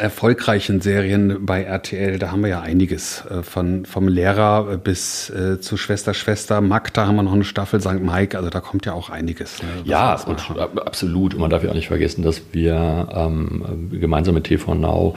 erfolgreichen 0.00 0.80
Serien 0.80 1.44
bei 1.44 1.62
RTL, 1.62 2.18
da 2.18 2.32
haben 2.32 2.42
wir 2.42 2.48
ja 2.48 2.60
einiges. 2.60 3.24
Äh, 3.30 3.42
von, 3.42 3.84
vom 3.84 4.08
Lehrer 4.08 4.78
bis 4.78 5.30
äh, 5.30 5.60
zu 5.60 5.76
Schwester, 5.76 6.14
Schwester, 6.14 6.60
Magda 6.60 7.06
haben 7.06 7.16
wir 7.16 7.22
noch 7.22 7.34
eine 7.34 7.44
Staffel, 7.44 7.80
St. 7.80 8.00
Mike, 8.00 8.36
also 8.36 8.50
da 8.50 8.60
kommt 8.60 8.86
ja 8.86 8.94
auch 8.94 9.10
einiges. 9.10 9.62
Ne, 9.62 9.68
ja, 9.84 10.14
und, 10.26 10.50
absolut. 10.58 11.34
Und 11.34 11.40
man 11.40 11.50
darf 11.50 11.62
ja 11.62 11.70
auch 11.70 11.74
nicht 11.74 11.88
vergessen, 11.88 12.22
dass 12.22 12.42
wir 12.52 13.08
ähm, 13.12 13.90
gemeinsam 13.92 14.34
mit 14.34 14.44
TV 14.44 14.74
Now 14.74 15.14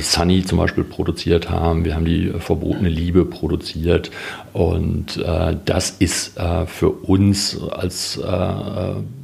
Sunny 0.00 0.44
zum 0.44 0.58
Beispiel 0.58 0.84
produziert 0.84 1.48
haben. 1.48 1.84
Wir 1.84 1.94
haben 1.94 2.04
die 2.04 2.32
Verbotene 2.38 2.88
Liebe 2.88 3.24
produziert. 3.24 4.10
Und 4.52 5.16
äh, 5.16 5.56
das 5.64 5.90
ist 5.90 6.36
äh, 6.38 6.66
für 6.66 6.90
uns 6.90 7.58
als 7.70 8.18
äh, 8.18 8.52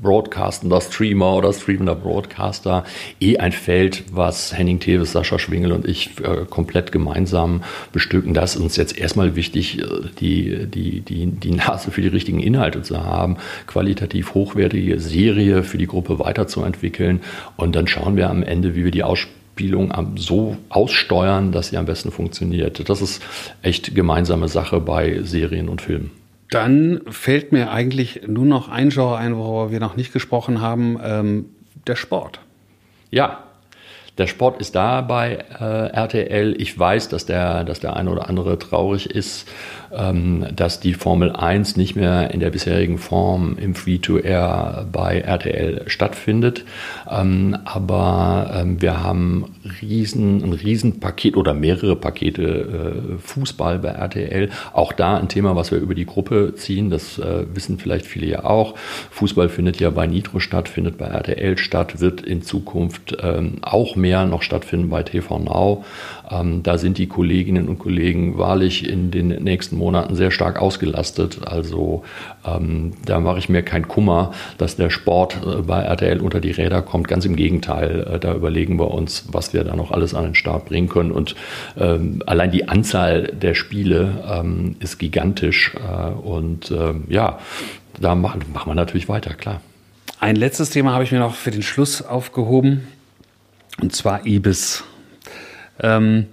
Broadcastender 0.03 0.81
Streamer 0.81 1.35
oder 1.35 1.53
streamender 1.53 1.95
Broadcaster 1.95 2.85
eh 3.21 3.37
ein 3.37 3.53
Feld, 3.53 4.05
was 4.11 4.57
Henning 4.57 4.78
Teves, 4.81 5.13
Sascha 5.13 5.39
Schwingel 5.39 5.73
und 5.73 5.87
ich 5.87 6.11
äh, 6.21 6.45
komplett 6.49 6.93
gemeinsam 6.93 7.63
bestücken. 7.93 8.35
Das 8.35 8.57
ist 8.57 8.61
uns 8.61 8.77
jetzt 8.77 8.97
erstmal 8.99 9.37
wichtig, 9.37 9.81
äh, 9.81 9.85
die, 10.21 10.67
die, 10.67 11.01
die, 11.01 11.27
die 11.27 11.51
Nase 11.51 11.91
für 11.91 12.03
die 12.03 12.09
richtigen 12.09 12.41
Inhalte 12.41 12.83
zu 12.83 13.05
haben, 13.05 13.37
qualitativ 13.67 14.35
hochwertige 14.35 15.01
Serie 15.01 15.63
für 15.63 15.79
die 15.79 15.87
Gruppe 15.87 16.19
weiterzuentwickeln. 16.19 17.21
Und 17.57 17.77
dann 17.77 17.87
schauen 17.87 18.17
wir 18.17 18.31
am 18.31 18.43
Ende, 18.43 18.75
wie 18.75 18.85
wir 18.85 18.91
die 18.91 19.05
Ausspielung 19.05 19.93
so 20.17 20.57
aussteuern, 20.69 21.53
dass 21.53 21.69
sie 21.69 21.77
am 21.77 21.87
besten 21.87 22.11
funktioniert. 22.11 22.89
Das 22.89 23.03
ist 23.03 23.23
echt 23.63 23.95
gemeinsame 23.95 24.49
Sache 24.49 24.81
bei 24.81 25.23
Serien 25.23 25.69
und 25.69 25.83
Filmen. 25.83 26.11
Dann 26.51 27.03
fällt 27.11 27.53
mir 27.53 27.71
eigentlich 27.71 28.23
nur 28.27 28.47
noch 28.47 28.69
ein 28.69 28.89
Genre 28.89 29.17
ein, 29.17 29.37
worüber 29.37 29.71
wir 29.71 29.81
noch 29.81 29.97
nicht 29.97 30.13
gesprochen 30.13 30.61
haben, 30.61 30.99
ähm, 31.03 31.45
der 31.87 31.97
Sport. 31.97 32.41
Ja, 33.11 33.45
der 34.19 34.27
Sport 34.27 34.61
ist 34.61 34.75
da 34.75 35.01
bei 35.01 35.39
äh, 35.61 35.65
RTL. 35.65 36.55
Ich 36.61 36.77
weiß, 36.79 37.09
dass 37.09 37.25
der, 37.25 37.65
dass 37.65 37.81
der 37.81 37.97
eine 37.97 38.11
oder 38.11 38.29
andere 38.29 38.59
traurig 38.59 39.09
ist, 39.09 39.49
dass 39.91 40.81
die 40.81 40.95
Formel 40.95 41.33
1 41.33 41.77
nicht 41.77 41.97
mehr 41.97 42.31
in 42.31 42.41
der 42.41 42.51
bisherigen 42.51 42.99
Form 42.99 43.57
im 43.59 43.75
Free-to-Air 43.75 44.87
bei 44.93 45.21
RTL 45.21 45.85
stattfindet. 45.87 46.65
Ähm, 47.11 47.57
aber 47.65 48.51
ähm, 48.55 48.81
wir 48.83 49.03
haben 49.03 49.47
riesen, 49.81 50.43
ein 50.43 50.53
Riesenpaket 50.53 51.37
oder 51.37 51.55
mehrere 51.55 51.97
Pakete 51.97 52.43
äh, 52.43 53.19
Fußball 53.19 53.79
bei 53.79 53.89
RTL. 53.89 54.51
Auch 54.73 54.93
da 54.93 55.17
ein 55.17 55.29
Thema, 55.29 55.57
was 55.57 55.71
wir 55.71 55.79
über 55.79 55.95
die 55.95 56.07
Gruppe 56.07 56.55
ziehen. 56.55 56.91
Das 56.91 57.19
äh, 57.19 57.45
wissen 57.55 57.79
vielleicht 57.79 58.07
viele 58.07 58.27
ja 58.27 58.45
auch. 58.45 58.75
Fußball 59.11 59.49
findet 59.49 59.81
ja 59.81 59.91
bei 59.91 60.07
Nitro 60.07 60.41
statt, 60.41 60.69
findet 60.69 60.99
bei 60.99 61.07
RTL 61.07 61.59
statt, 61.59 62.01
wird 62.01 62.21
in 62.21 62.43
Zukunft 62.43 63.17
ähm, 63.23 63.59
auch 63.63 63.97
mehr 63.97 64.27
noch 64.27 64.43
stattfinden 64.43 64.91
bei 64.91 65.03
TV 65.03 65.39
Now. 65.39 65.85
Ähm, 66.31 66.63
da 66.63 66.79
sind 66.79 66.99
die 66.99 67.07
Kolleginnen 67.07 67.69
und 67.69 67.79
Kollegen 67.79 68.39
wahrlich 68.39 68.89
in 68.89 69.11
den 69.11 69.29
nächsten 69.29 69.77
Monaten 69.77 70.15
sehr 70.15 70.31
stark 70.31 70.61
ausgelastet. 70.61 71.41
Also 71.47 72.05
ähm, 72.47 72.93
da 73.05 73.21
mache 73.21 73.39
ich 73.39 73.49
mir 73.49 73.63
keinen 73.63 73.89
Kummer, 73.89 74.33
dass 74.59 74.77
der 74.77 74.91
Sport 74.91 75.39
äh, 75.45 75.63
bei 75.63 75.83
RTL 75.83 76.21
unter 76.21 76.41
die 76.41 76.51
Räder 76.51 76.83
kommt. 76.83 77.09
Ganz 77.09 77.25
im 77.25 77.37
Gegenteil, 77.37 78.07
äh, 78.15 78.19
da 78.19 78.35
überlegen 78.35 78.79
wir 78.79 78.91
uns, 78.91 79.27
was 79.33 79.53
wir 79.53 79.65
da 79.65 79.77
noch 79.77 79.91
alles 79.91 80.15
an 80.15 80.25
den 80.25 80.35
Start 80.35 80.67
bringen 80.67 80.89
können. 80.89 81.13
Und 81.13 81.35
ähm, 81.79 82.23
allein 82.27 82.51
die 82.51 82.69
Anzahl 82.69 83.23
der 83.23 83.55
Spiele 83.55 84.25
ähm, 84.31 84.77
ist 84.81 84.99
gigantisch. 84.99 85.75
Äh, 85.77 86.11
und 86.11 86.71
ähm, 86.71 87.05
ja, 87.09 87.39
da 88.01 88.15
machen, 88.15 88.43
machen 88.53 88.71
wir 88.71 88.75
natürlich 88.75 89.09
weiter, 89.09 89.35
klar. 89.35 89.61
Ein 90.21 90.37
letztes 90.37 90.71
Thema 90.71 90.93
habe 90.93 91.05
ich 91.05 91.13
mir 91.13 91.21
noch 91.21 91.35
für 91.35 91.53
den 91.53 91.63
Schluss 91.63 92.03
aufgehoben, 92.03 92.89
und 93.81 93.95
zwar 93.95 94.27
Ibis. 94.27 94.83
Ähm, 95.81 96.27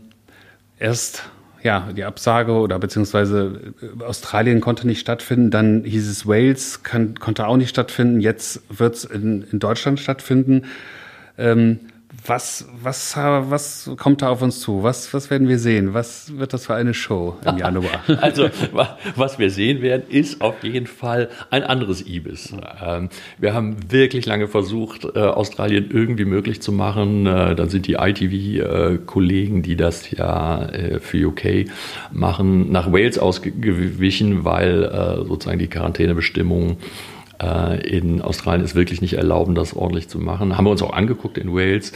erst 0.80 1.24
ja, 1.66 1.90
die 1.96 2.04
Absage 2.04 2.52
oder 2.52 2.78
beziehungsweise 2.78 3.74
äh, 3.82 4.04
Australien 4.04 4.62
konnte 4.62 4.86
nicht 4.86 5.00
stattfinden, 5.00 5.50
dann 5.50 5.84
hieß 5.84 6.08
es 6.08 6.28
Wales 6.28 6.84
kann, 6.84 7.16
konnte 7.20 7.48
auch 7.48 7.58
nicht 7.58 7.70
stattfinden, 7.70 8.22
jetzt 8.22 8.62
wird 8.70 8.96
es 8.96 9.04
in, 9.04 9.44
in 9.52 9.58
Deutschland 9.60 10.00
stattfinden. 10.00 10.66
Ähm, 11.40 11.80
was, 12.28 12.66
was, 12.82 13.16
was 13.16 13.92
kommt 13.98 14.22
da 14.22 14.30
auf 14.30 14.42
uns 14.42 14.60
zu? 14.60 14.84
Was, 14.84 15.14
was 15.14 15.30
werden 15.30 15.48
wir 15.48 15.60
sehen? 15.60 15.94
Was 15.94 16.38
wird 16.38 16.54
das 16.54 16.66
für 16.66 16.76
eine 16.76 16.94
Show 16.94 17.36
im 17.46 17.58
Januar? 17.58 18.02
also, 18.22 18.50
was 19.16 19.40
wir 19.40 19.50
sehen 19.50 19.82
werden, 19.82 20.04
ist 20.10 20.42
auf 20.42 20.64
jeden 20.64 20.88
Fall 20.88 21.30
ein 21.50 21.64
anderes 21.64 22.06
Ibis. 22.06 22.54
Ähm, 22.84 23.10
wir 23.38 23.54
haben 23.54 23.92
wirklich 23.92 24.26
lange 24.26 24.48
versucht, 24.48 25.06
äh, 25.16 25.20
Australien 25.20 25.90
irgendwie 25.92 26.26
möglich 26.26 26.62
zu 26.62 26.72
machen. 26.72 27.26
Äh, 27.26 27.56
dann 27.56 27.70
sind 27.70 27.88
die 27.88 27.94
ITV-Kollegen, 27.94 29.62
die 29.62 29.76
das 29.76 30.10
ja 30.12 30.66
äh, 30.66 31.00
für 31.00 31.28
UK 31.28 31.68
machen, 32.12 32.72
nach 32.72 32.92
Wales 32.92 33.20
ausgewichen, 33.20 34.46
weil 34.46 35.26
sozusagen 35.28 35.60
die 35.60 35.68
Quarantänebestimmungen 35.68 36.78
in 37.38 38.22
Australien 38.22 38.64
es 38.64 38.76
wirklich 38.76 39.02
nicht 39.02 39.14
erlauben, 39.14 39.56
das 39.56 39.76
ordentlich 39.76 40.08
zu 40.08 40.20
machen. 40.20 40.58
Haben 40.58 40.66
wir 40.66 40.72
uns 40.72 40.82
auch 40.82 40.94
angeguckt 40.94 41.38
in 41.38 41.54
Wales. 41.54 41.92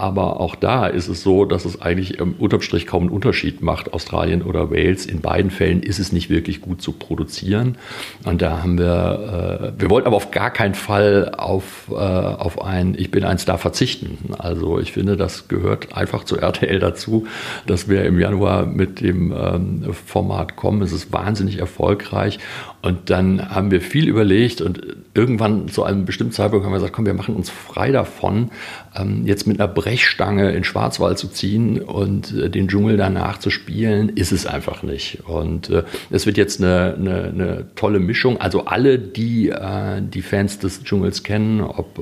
Aber 0.00 0.40
auch 0.40 0.54
da 0.54 0.86
ist 0.86 1.08
es 1.08 1.22
so, 1.22 1.44
dass 1.44 1.66
es 1.66 1.82
eigentlich 1.82 2.18
im 2.18 2.32
unterm 2.32 2.62
Strich 2.62 2.86
kaum 2.86 3.02
einen 3.02 3.10
Unterschied 3.10 3.60
macht, 3.60 3.92
Australien 3.92 4.42
oder 4.42 4.70
Wales. 4.70 5.04
In 5.04 5.20
beiden 5.20 5.50
Fällen 5.50 5.82
ist 5.82 5.98
es 5.98 6.10
nicht 6.10 6.30
wirklich 6.30 6.62
gut 6.62 6.80
zu 6.80 6.92
produzieren. 6.92 7.76
Und 8.24 8.40
da 8.40 8.62
haben 8.62 8.78
wir, 8.78 9.74
äh, 9.76 9.80
wir 9.80 9.90
wollten 9.90 10.06
aber 10.06 10.16
auf 10.16 10.30
gar 10.30 10.50
keinen 10.50 10.74
Fall 10.74 11.34
auf, 11.36 11.90
äh, 11.90 11.94
auf 11.94 12.62
ein 12.62 12.94
Ich 12.96 13.10
bin 13.10 13.24
ein 13.24 13.38
Star 13.38 13.58
verzichten. 13.58 14.34
Also 14.38 14.78
ich 14.78 14.92
finde, 14.92 15.16
das 15.16 15.48
gehört 15.48 15.94
einfach 15.94 16.24
zu 16.24 16.38
RTL 16.38 16.78
dazu, 16.78 17.26
dass 17.66 17.88
wir 17.88 18.04
im 18.04 18.18
Januar 18.18 18.66
mit 18.66 19.00
dem 19.00 19.32
ähm, 19.32 19.92
Format 19.92 20.56
kommen. 20.56 20.80
Es 20.80 20.92
ist 20.92 21.12
wahnsinnig 21.12 21.58
erfolgreich. 21.58 22.38
Und 22.82 23.10
dann 23.10 23.50
haben 23.50 23.70
wir 23.70 23.82
viel 23.82 24.08
überlegt 24.08 24.62
und 24.62 24.79
irgendwann 25.14 25.68
zu 25.68 25.84
einem 25.84 26.04
bestimmten 26.04 26.32
Zeitpunkt 26.32 26.64
haben 26.64 26.72
wir 26.72 26.78
gesagt, 26.78 26.94
komm, 26.94 27.06
wir 27.06 27.14
machen 27.14 27.34
uns 27.34 27.50
frei 27.50 27.90
davon, 27.90 28.50
ähm, 28.96 29.26
jetzt 29.26 29.46
mit 29.46 29.60
einer 29.60 29.68
Brechstange 29.68 30.50
in 30.52 30.64
Schwarzwald 30.64 31.18
zu 31.18 31.28
ziehen 31.28 31.80
und 31.80 32.34
äh, 32.36 32.50
den 32.50 32.68
Dschungel 32.68 32.96
danach 32.96 33.38
zu 33.38 33.50
spielen, 33.50 34.08
ist 34.10 34.32
es 34.32 34.46
einfach 34.46 34.82
nicht. 34.82 35.20
Und 35.26 35.70
äh, 35.70 35.84
es 36.10 36.26
wird 36.26 36.36
jetzt 36.36 36.62
eine, 36.62 36.94
eine, 36.98 37.24
eine, 37.24 37.66
tolle 37.76 38.00
Mischung. 38.00 38.40
Also 38.40 38.64
alle, 38.64 38.98
die 38.98 39.48
äh, 39.48 40.00
die 40.00 40.22
Fans 40.22 40.58
des 40.58 40.82
Dschungels 40.82 41.22
kennen, 41.22 41.60
ob 41.60 42.00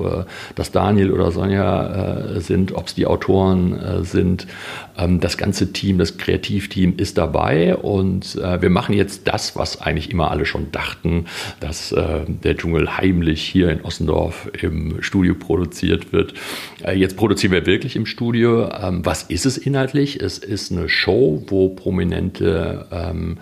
das 0.55 0.71
Daniel 0.71 1.11
oder 1.11 1.31
Sonja 1.31 2.39
sind, 2.39 2.73
ob 2.73 2.87
es 2.87 2.95
die 2.95 3.05
Autoren 3.05 4.03
sind, 4.03 4.47
ähm, 4.97 5.19
das 5.19 5.37
ganze 5.37 5.73
Team, 5.73 5.97
das 5.97 6.17
Kreativteam 6.17 6.95
ist 6.97 7.17
dabei 7.17 7.75
und 7.75 8.35
wir 8.35 8.69
machen 8.69 8.95
jetzt 8.95 9.27
das, 9.27 9.55
was 9.55 9.81
eigentlich 9.81 10.11
immer 10.11 10.31
alle 10.31 10.45
schon 10.45 10.71
dachten, 10.71 11.25
dass 11.59 11.89
der 11.89 12.57
Dschungel 12.57 12.68
heimlich 12.73 13.41
hier 13.41 13.69
in 13.69 13.81
Ossendorf 13.81 14.49
im 14.61 15.01
Studio 15.01 15.35
produziert 15.35 16.13
wird. 16.13 16.33
Äh, 16.83 16.97
jetzt 16.97 17.17
produzieren 17.17 17.51
wir 17.53 17.65
wirklich 17.65 17.95
im 17.95 18.05
Studio. 18.05 18.69
Ähm, 18.69 19.05
was 19.05 19.23
ist 19.23 19.45
es 19.45 19.57
inhaltlich? 19.57 20.21
Es 20.21 20.37
ist 20.37 20.71
eine 20.71 20.89
Show, 20.89 21.43
wo 21.47 21.69
prominente 21.69 22.87
ähm, 22.91 23.37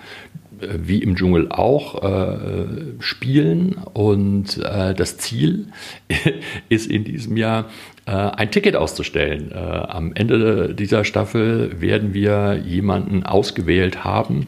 wie 0.60 1.02
im 1.04 1.16
Dschungel 1.16 1.52
auch 1.52 2.04
äh, 2.04 2.66
spielen. 3.00 3.74
Und 3.94 4.58
äh, 4.58 4.94
das 4.94 5.18
Ziel 5.18 5.68
ist 6.70 6.90
in 6.90 7.04
diesem 7.04 7.38
Jahr 7.38 7.70
äh, 8.06 8.12
ein 8.12 8.52
Ticket 8.52 8.76
auszustellen. 8.76 9.52
Äh, 9.52 9.56
am 9.56 10.14
Ende 10.14 10.74
dieser 10.74 11.04
Staffel 11.04 11.82
werden 11.82 12.14
wir 12.14 12.62
jemanden 12.66 13.24
ausgewählt 13.24 14.04
haben, 14.04 14.48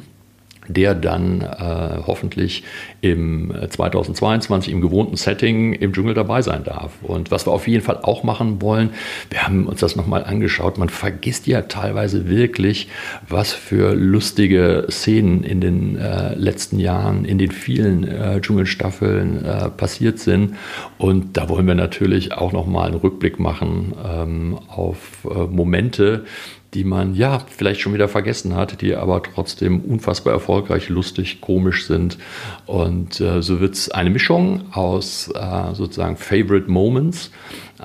der 0.69 0.95
dann 0.95 1.41
äh, 1.41 1.99
hoffentlich 2.05 2.63
im 3.01 3.53
2022 3.69 4.71
äh, 4.71 4.75
im 4.75 4.81
gewohnten 4.81 5.17
Setting 5.17 5.73
im 5.73 5.91
Dschungel 5.93 6.13
dabei 6.13 6.41
sein 6.41 6.63
darf. 6.63 6.93
Und 7.01 7.31
was 7.31 7.45
wir 7.45 7.51
auf 7.51 7.67
jeden 7.67 7.83
Fall 7.83 7.99
auch 8.03 8.23
machen 8.23 8.61
wollen, 8.61 8.91
wir 9.29 9.43
haben 9.43 9.65
uns 9.67 9.81
das 9.81 9.95
nochmal 9.95 10.23
angeschaut, 10.23 10.77
man 10.77 10.89
vergisst 10.89 11.47
ja 11.47 11.63
teilweise 11.63 12.29
wirklich, 12.29 12.87
was 13.27 13.51
für 13.51 13.93
lustige 13.95 14.87
Szenen 14.89 15.43
in 15.43 15.59
den 15.59 15.97
äh, 15.97 16.35
letzten 16.35 16.79
Jahren, 16.79 17.25
in 17.25 17.37
den 17.37 17.51
vielen 17.51 18.07
äh, 18.07 18.39
Dschungelstaffeln 18.39 19.43
äh, 19.43 19.69
passiert 19.69 20.19
sind. 20.19 20.55
Und 20.97 21.35
da 21.35 21.49
wollen 21.49 21.67
wir 21.67 21.75
natürlich 21.75 22.33
auch 22.33 22.51
nochmal 22.53 22.89
einen 22.89 22.99
Rückblick 22.99 23.39
machen 23.39 23.93
ähm, 24.05 24.59
auf 24.67 25.25
äh, 25.25 25.45
Momente, 25.45 26.25
die 26.73 26.83
man 26.83 27.15
ja 27.15 27.39
vielleicht 27.47 27.81
schon 27.81 27.93
wieder 27.93 28.07
vergessen 28.07 28.55
hat, 28.55 28.81
die 28.81 28.95
aber 28.95 29.23
trotzdem 29.23 29.81
unfassbar 29.81 30.33
erfolgreich, 30.33 30.89
lustig, 30.89 31.41
komisch 31.41 31.87
sind. 31.87 32.17
Und 32.65 33.19
äh, 33.19 33.41
so 33.41 33.59
wird 33.59 33.73
es 33.73 33.89
eine 33.89 34.11
Mischung 34.11 34.65
aus 34.71 35.29
äh, 35.33 35.73
sozusagen 35.73 36.15
Favorite 36.15 36.69
Moments. 36.69 37.31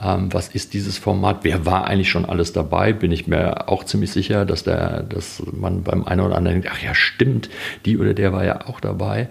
Ähm, 0.00 0.32
was 0.32 0.48
ist 0.48 0.74
dieses 0.74 0.98
Format? 0.98 1.40
Wer 1.42 1.64
war 1.64 1.86
eigentlich 1.86 2.10
schon 2.10 2.26
alles 2.26 2.52
dabei? 2.52 2.92
Bin 2.92 3.10
ich 3.10 3.26
mir 3.26 3.68
auch 3.68 3.84
ziemlich 3.84 4.12
sicher, 4.12 4.44
dass, 4.44 4.64
der, 4.64 5.02
dass 5.02 5.42
man 5.52 5.82
beim 5.82 6.04
einen 6.04 6.20
oder 6.20 6.36
anderen 6.36 6.60
denkt, 6.60 6.76
ach 6.76 6.82
ja, 6.82 6.94
stimmt, 6.94 7.48
die 7.86 7.96
oder 7.98 8.12
der 8.12 8.32
war 8.32 8.44
ja 8.44 8.66
auch 8.66 8.80
dabei. 8.80 9.28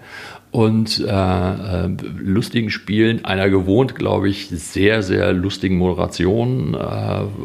Und 0.54 1.00
äh, 1.00 1.10
äh, 1.10 1.88
lustigen 2.16 2.70
Spielen, 2.70 3.24
einer 3.24 3.50
gewohnt, 3.50 3.96
glaube 3.96 4.28
ich, 4.28 4.50
sehr, 4.50 5.02
sehr 5.02 5.32
lustigen 5.32 5.76
Moderation 5.78 6.74
äh, 6.74 6.78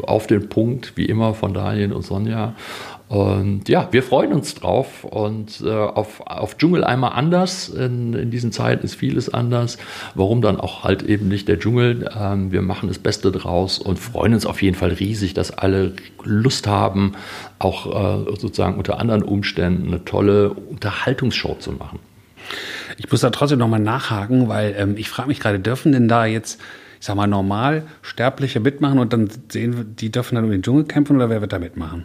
auf 0.06 0.28
den 0.28 0.48
Punkt, 0.48 0.92
wie 0.94 1.06
immer 1.06 1.34
von 1.34 1.52
Daniel 1.52 1.92
und 1.92 2.02
Sonja. 2.02 2.54
Und 3.08 3.68
ja, 3.68 3.88
wir 3.90 4.04
freuen 4.04 4.32
uns 4.32 4.54
drauf 4.54 5.02
und 5.02 5.60
äh, 5.60 5.70
auf, 5.72 6.20
auf 6.24 6.56
Dschungel 6.56 6.84
einmal 6.84 7.14
anders. 7.14 7.68
In, 7.68 8.14
in 8.14 8.30
diesen 8.30 8.52
Zeiten 8.52 8.86
ist 8.86 8.94
vieles 8.94 9.34
anders. 9.34 9.78
Warum 10.14 10.40
dann 10.40 10.60
auch 10.60 10.84
halt 10.84 11.02
eben 11.02 11.26
nicht 11.26 11.48
der 11.48 11.58
Dschungel? 11.58 12.08
Ähm, 12.16 12.52
wir 12.52 12.62
machen 12.62 12.88
das 12.88 13.00
Beste 13.00 13.32
draus 13.32 13.80
und 13.80 13.98
freuen 13.98 14.34
uns 14.34 14.46
auf 14.46 14.62
jeden 14.62 14.76
Fall 14.76 14.90
riesig, 14.92 15.34
dass 15.34 15.50
alle 15.50 15.94
Lust 16.22 16.68
haben, 16.68 17.14
auch 17.58 17.86
äh, 17.86 18.38
sozusagen 18.38 18.78
unter 18.78 19.00
anderen 19.00 19.24
Umständen 19.24 19.88
eine 19.88 20.04
tolle 20.04 20.50
Unterhaltungsshow 20.50 21.56
zu 21.58 21.72
machen. 21.72 21.98
Ich 22.96 23.10
muss 23.10 23.20
da 23.20 23.30
trotzdem 23.30 23.58
nochmal 23.58 23.80
nachhaken, 23.80 24.48
weil 24.48 24.74
ähm, 24.76 24.96
ich 24.96 25.08
frage 25.08 25.28
mich 25.28 25.40
gerade, 25.40 25.60
dürfen 25.60 25.92
denn 25.92 26.08
da 26.08 26.26
jetzt, 26.26 26.60
ich 26.98 27.06
sag 27.06 27.16
mal, 27.16 27.26
normal 27.26 27.84
Sterbliche 28.02 28.60
mitmachen 28.60 28.98
und 28.98 29.12
dann 29.12 29.28
sehen 29.48 29.76
wir, 29.76 29.84
die 29.84 30.10
dürfen 30.10 30.34
dann 30.34 30.44
um 30.44 30.50
den 30.50 30.62
Dschungel 30.62 30.84
kämpfen 30.84 31.16
oder 31.16 31.30
wer 31.30 31.40
wird 31.40 31.52
da 31.52 31.58
mitmachen? 31.58 32.04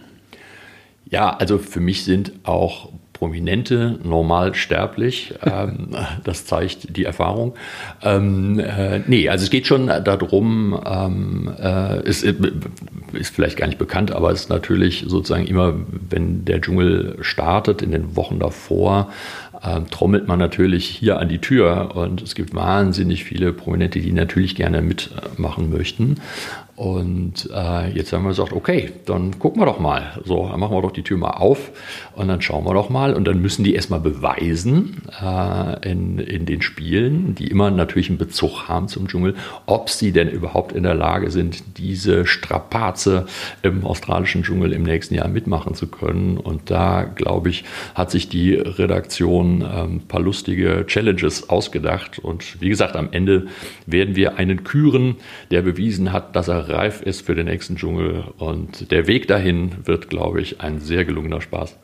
Ja, 1.08 1.36
also 1.36 1.60
für 1.60 1.80
mich 1.80 2.04
sind 2.04 2.32
auch 2.44 2.90
Prominente 3.16 3.98
normal 4.04 4.56
sterblich. 4.56 5.34
ähm, 5.44 5.96
das 6.24 6.46
zeigt 6.46 6.98
die 6.98 7.06
Erfahrung. 7.06 7.56
Ähm, 8.04 8.60
äh, 8.60 9.00
nee, 9.08 9.30
also 9.30 9.44
es 9.44 9.50
geht 9.50 9.68
schon 9.68 9.88
darum, 9.88 10.80
ähm, 10.86 11.52
äh, 11.58 11.98
es 12.00 12.24
ist 12.24 13.34
vielleicht 13.34 13.58
gar 13.58 13.68
nicht 13.68 13.80
bekannt, 13.80 14.12
aber 14.12 14.32
es 14.32 14.42
ist 14.42 14.50
natürlich 14.50 15.06
sozusagen 15.08 15.48
immer, 15.48 15.76
wenn 16.10 16.44
der 16.44 16.60
Dschungel 16.62 17.18
startet, 17.22 17.82
in 17.82 17.92
den 17.92 18.16
Wochen 18.16 18.40
davor, 18.40 19.10
äh, 19.62 19.82
trommelt 19.90 20.28
man 20.28 20.40
natürlich 20.40 20.86
hier 20.88 21.20
an 21.20 21.30
die 21.30 21.40
Tür 21.40 21.96
und 21.96 22.22
es 22.22 22.36
gibt 22.36 22.54
wahnsinnig 22.54 23.24
viele 23.24 23.54
Prominente, 23.54 24.00
die 24.00 24.12
natürlich 24.12 24.56
gerne 24.56 24.82
mitmachen 24.82 25.70
möchten. 25.70 26.16
Und 26.76 27.50
äh, 27.54 27.90
jetzt 27.92 28.12
haben 28.12 28.24
wir 28.24 28.30
gesagt, 28.30 28.52
okay, 28.52 28.92
dann 29.06 29.40
gucken 29.40 29.62
wir 29.62 29.66
doch 29.66 29.80
mal. 29.80 30.20
So, 30.26 30.50
dann 30.50 30.60
machen 30.60 30.76
wir 30.76 30.82
doch 30.82 30.92
die 30.92 31.04
Tür 31.04 31.18
mal 31.18 31.32
auf 31.32 31.72
und 32.16 32.28
dann 32.28 32.42
schauen 32.42 32.66
wir 32.66 32.74
doch 32.74 32.90
mal. 32.90 33.14
Und 33.14 33.26
dann 33.26 33.42
müssen 33.42 33.64
die 33.64 33.76
erstmal 33.76 34.02
beweisen 34.02 35.04
äh, 35.22 35.90
in, 35.90 36.20
in 36.20 36.46
den 36.46 36.62
Spielen, 36.62 37.34
die 37.34 37.48
immer 37.48 37.72
natürlich 37.72 38.10
einen 38.10 38.18
Bezug 38.18 38.68
haben 38.68 38.90
zum 38.90 39.08
Dschungel, 39.08 39.36
ob 39.66 39.90
sie 39.90 40.12
denn 40.12 40.28
überhaupt 40.28 40.74
in 40.74 40.84
der 40.84 40.96
Lage 40.96 41.32
sind, 41.32 41.78
diese 41.78 42.26
Strapaze 42.26 43.26
im 43.64 43.86
australischen 43.86 44.44
Dschungel 44.44 44.74
im 44.74 44.84
nächsten 44.84 45.16
Jahr 45.16 45.30
mitmachen 45.30 45.76
zu 45.76 45.88
können. 45.88 46.38
Und 46.38 46.72
da, 46.72 47.04
glaube 47.04 47.52
ich, 47.52 47.64
hat 47.94 48.12
sich 48.12 48.28
die 48.28 48.54
Redaktion 48.54 49.62
äh, 49.62 49.66
ein 49.66 50.02
paar 50.02 50.20
lustige 50.20 50.84
Challenges 50.88 51.50
ausgedacht. 51.50 52.20
Und 52.20 52.60
wie 52.62 52.68
gesagt, 52.68 52.98
am 52.98 53.14
Ende 53.14 53.48
werden 53.86 54.18
wir 54.18 54.36
einen 54.38 54.66
küren, 54.66 55.16
der 55.52 55.62
bewiesen 55.62 56.12
hat, 56.12 56.36
dass 56.36 56.50
er 56.50 56.65
reif 56.70 57.02
ist 57.02 57.26
für 57.26 57.36
den 57.36 57.48
nächsten 57.48 57.76
Dschungel. 57.76 58.26
Und 58.38 58.92
der 58.92 59.08
Weg 59.08 59.28
dahin 59.28 59.86
wird, 59.86 60.10
glaube 60.10 60.42
ich, 60.42 60.62
ein 60.62 60.80
sehr 60.80 61.06
gelungener 61.06 61.42
Spaß. 61.42 61.78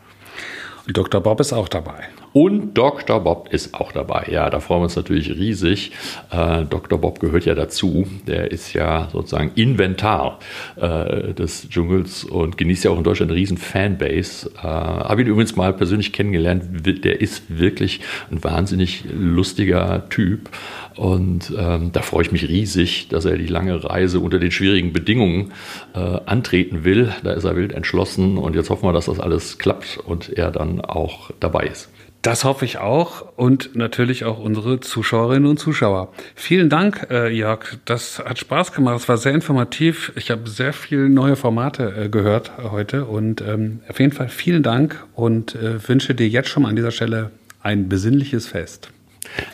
Und 0.87 0.97
Dr. 0.97 1.21
Bob 1.21 1.39
ist 1.39 1.53
auch 1.53 1.67
dabei. 1.67 2.07
Und 2.33 2.75
Dr. 2.75 3.19
Bob 3.19 3.49
ist 3.51 3.73
auch 3.73 3.91
dabei. 3.91 4.27
Ja, 4.31 4.49
da 4.49 4.59
freuen 4.59 4.81
wir 4.81 4.85
uns 4.85 4.95
natürlich 4.95 5.29
riesig. 5.31 5.91
Äh, 6.31 6.63
Dr. 6.65 6.99
Bob 6.99 7.19
gehört 7.19 7.45
ja 7.45 7.55
dazu. 7.55 8.07
Der 8.25 8.51
ist 8.51 8.73
ja 8.73 9.09
sozusagen 9.11 9.51
Inventar 9.55 10.39
äh, 10.77 11.33
des 11.33 11.69
Dschungels 11.69 12.23
und 12.23 12.57
genießt 12.57 12.85
ja 12.85 12.91
auch 12.91 12.97
in 12.97 13.03
Deutschland 13.03 13.31
eine 13.31 13.39
riesen 13.39 13.57
Fanbase. 13.57 14.49
Äh, 14.57 14.61
Habe 14.61 15.21
ihn 15.21 15.27
übrigens 15.27 15.55
mal 15.55 15.73
persönlich 15.73 16.13
kennengelernt. 16.13 16.63
Der 17.03 17.19
ist 17.19 17.43
wirklich 17.59 17.99
ein 18.31 18.41
wahnsinnig 18.43 19.03
lustiger 19.13 20.07
Typ. 20.09 20.49
Und 20.95 21.53
ähm, 21.57 21.91
da 21.91 22.01
freue 22.01 22.23
ich 22.23 22.31
mich 22.31 22.47
riesig, 22.47 23.07
dass 23.09 23.25
er 23.25 23.37
die 23.37 23.47
lange 23.47 23.83
Reise 23.83 24.19
unter 24.19 24.39
den 24.39 24.51
schwierigen 24.51 24.93
Bedingungen 24.93 25.51
äh, 25.93 25.99
antreten 25.99 26.83
will. 26.83 27.13
Da 27.23 27.31
ist 27.31 27.43
er 27.43 27.55
wild 27.55 27.73
entschlossen 27.73 28.37
und 28.37 28.55
jetzt 28.55 28.69
hoffen 28.69 28.87
wir, 28.87 28.93
dass 28.93 29.05
das 29.05 29.19
alles 29.19 29.57
klappt 29.57 29.97
und 29.97 30.29
er 30.29 30.51
dann 30.51 30.81
auch 30.81 31.31
dabei 31.39 31.65
ist. 31.65 31.89
Das 32.21 32.43
hoffe 32.43 32.65
ich 32.65 32.77
auch 32.77 33.35
und 33.35 33.75
natürlich 33.75 34.25
auch 34.25 34.37
unsere 34.37 34.79
Zuschauerinnen 34.79 35.49
und 35.49 35.57
Zuschauer. 35.57 36.13
Vielen 36.35 36.69
Dank, 36.69 37.07
äh, 37.09 37.29
Jörg. 37.29 37.77
Das 37.85 38.19
hat 38.19 38.37
Spaß 38.37 38.73
gemacht. 38.73 38.97
Es 38.97 39.09
war 39.09 39.17
sehr 39.17 39.33
informativ. 39.33 40.11
Ich 40.15 40.29
habe 40.29 40.47
sehr 40.47 40.71
viele 40.71 41.09
neue 41.09 41.35
Formate 41.35 41.93
äh, 41.95 42.09
gehört 42.09 42.51
heute 42.59 43.05
und 43.05 43.41
ähm, 43.41 43.79
auf 43.87 43.99
jeden 43.99 44.13
Fall 44.13 44.29
vielen 44.29 44.61
Dank 44.61 45.03
und 45.15 45.55
äh, 45.55 45.87
wünsche 45.87 46.13
dir 46.13 46.27
jetzt 46.27 46.49
schon 46.49 46.63
mal 46.63 46.69
an 46.69 46.75
dieser 46.75 46.91
Stelle 46.91 47.31
ein 47.63 47.89
besinnliches 47.89 48.45
Fest. 48.45 48.91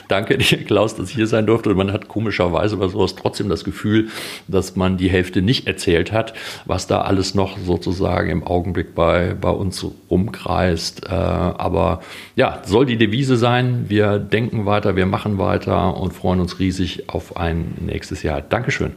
Danke 0.08 0.38
dir, 0.38 0.64
Klaus, 0.64 0.96
dass 0.96 1.10
ich 1.10 1.16
hier 1.16 1.28
sein 1.28 1.46
durfte. 1.46 1.70
Und 1.70 1.78
man 1.78 1.92
hat 1.92 2.08
komischerweise 2.08 2.78
bei 2.78 2.88
sowas 2.88 3.16
trotzdem 3.16 3.50
das 3.50 3.64
Gefühl, 3.64 4.10
dass 4.48 4.76
man 4.76 4.98
die 4.98 5.10
Hälfte 5.10 5.42
nicht 5.42 5.68
erzählt 5.68 6.12
hat, 6.12 6.34
was 6.66 6.88
da 6.88 7.02
alles 7.02 7.36
noch 7.36 7.58
sozusagen 7.58 8.30
im 8.30 8.44
Augenblick 8.44 8.96
bei, 8.96 9.36
bei 9.40 9.50
uns 9.50 9.86
rumkreist. 10.10 11.06
Äh, 11.06 11.10
aber 11.10 12.02
ja, 12.36 12.62
soll 12.66 12.86
die 12.86 12.98
Devise 12.98 13.38
sein. 13.38 13.86
Wir 13.88 14.20
denken 14.20 14.66
weiter, 14.66 14.96
wir 14.96 15.06
machen 15.06 15.38
weiter 15.38 15.98
und 15.98 16.14
freuen 16.14 16.40
uns 16.40 16.60
riesig 16.60 17.10
auf 17.10 17.38
ein 17.38 17.76
nächstes 17.80 18.24
Jahr. 18.24 18.42
Dankeschön. 18.42 18.94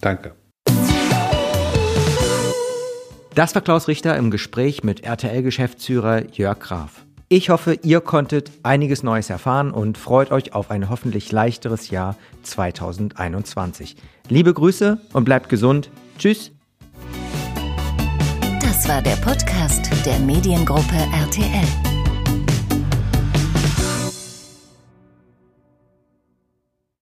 Danke. 0.00 0.32
Das 3.34 3.54
war 3.54 3.62
Klaus 3.62 3.86
Richter 3.86 4.16
im 4.16 4.32
Gespräch 4.32 4.82
mit 4.82 5.04
RTL-Geschäftsführer 5.04 6.24
Jörg 6.32 6.58
Graf. 6.58 7.04
Ich 7.30 7.50
hoffe, 7.50 7.74
ihr 7.82 8.00
konntet 8.00 8.50
einiges 8.62 9.02
Neues 9.02 9.28
erfahren 9.28 9.70
und 9.70 9.98
freut 9.98 10.30
euch 10.30 10.54
auf 10.54 10.70
ein 10.70 10.88
hoffentlich 10.88 11.30
leichteres 11.30 11.90
Jahr 11.90 12.16
2021. 12.42 13.96
Liebe 14.30 14.54
Grüße 14.54 14.98
und 15.12 15.24
bleibt 15.24 15.50
gesund. 15.50 15.90
Tschüss. 16.18 16.52
Das 18.62 18.88
war 18.88 19.02
der 19.02 19.16
Podcast 19.16 19.90
der 20.06 20.18
Mediengruppe 20.20 20.96
RTL. 21.12 21.87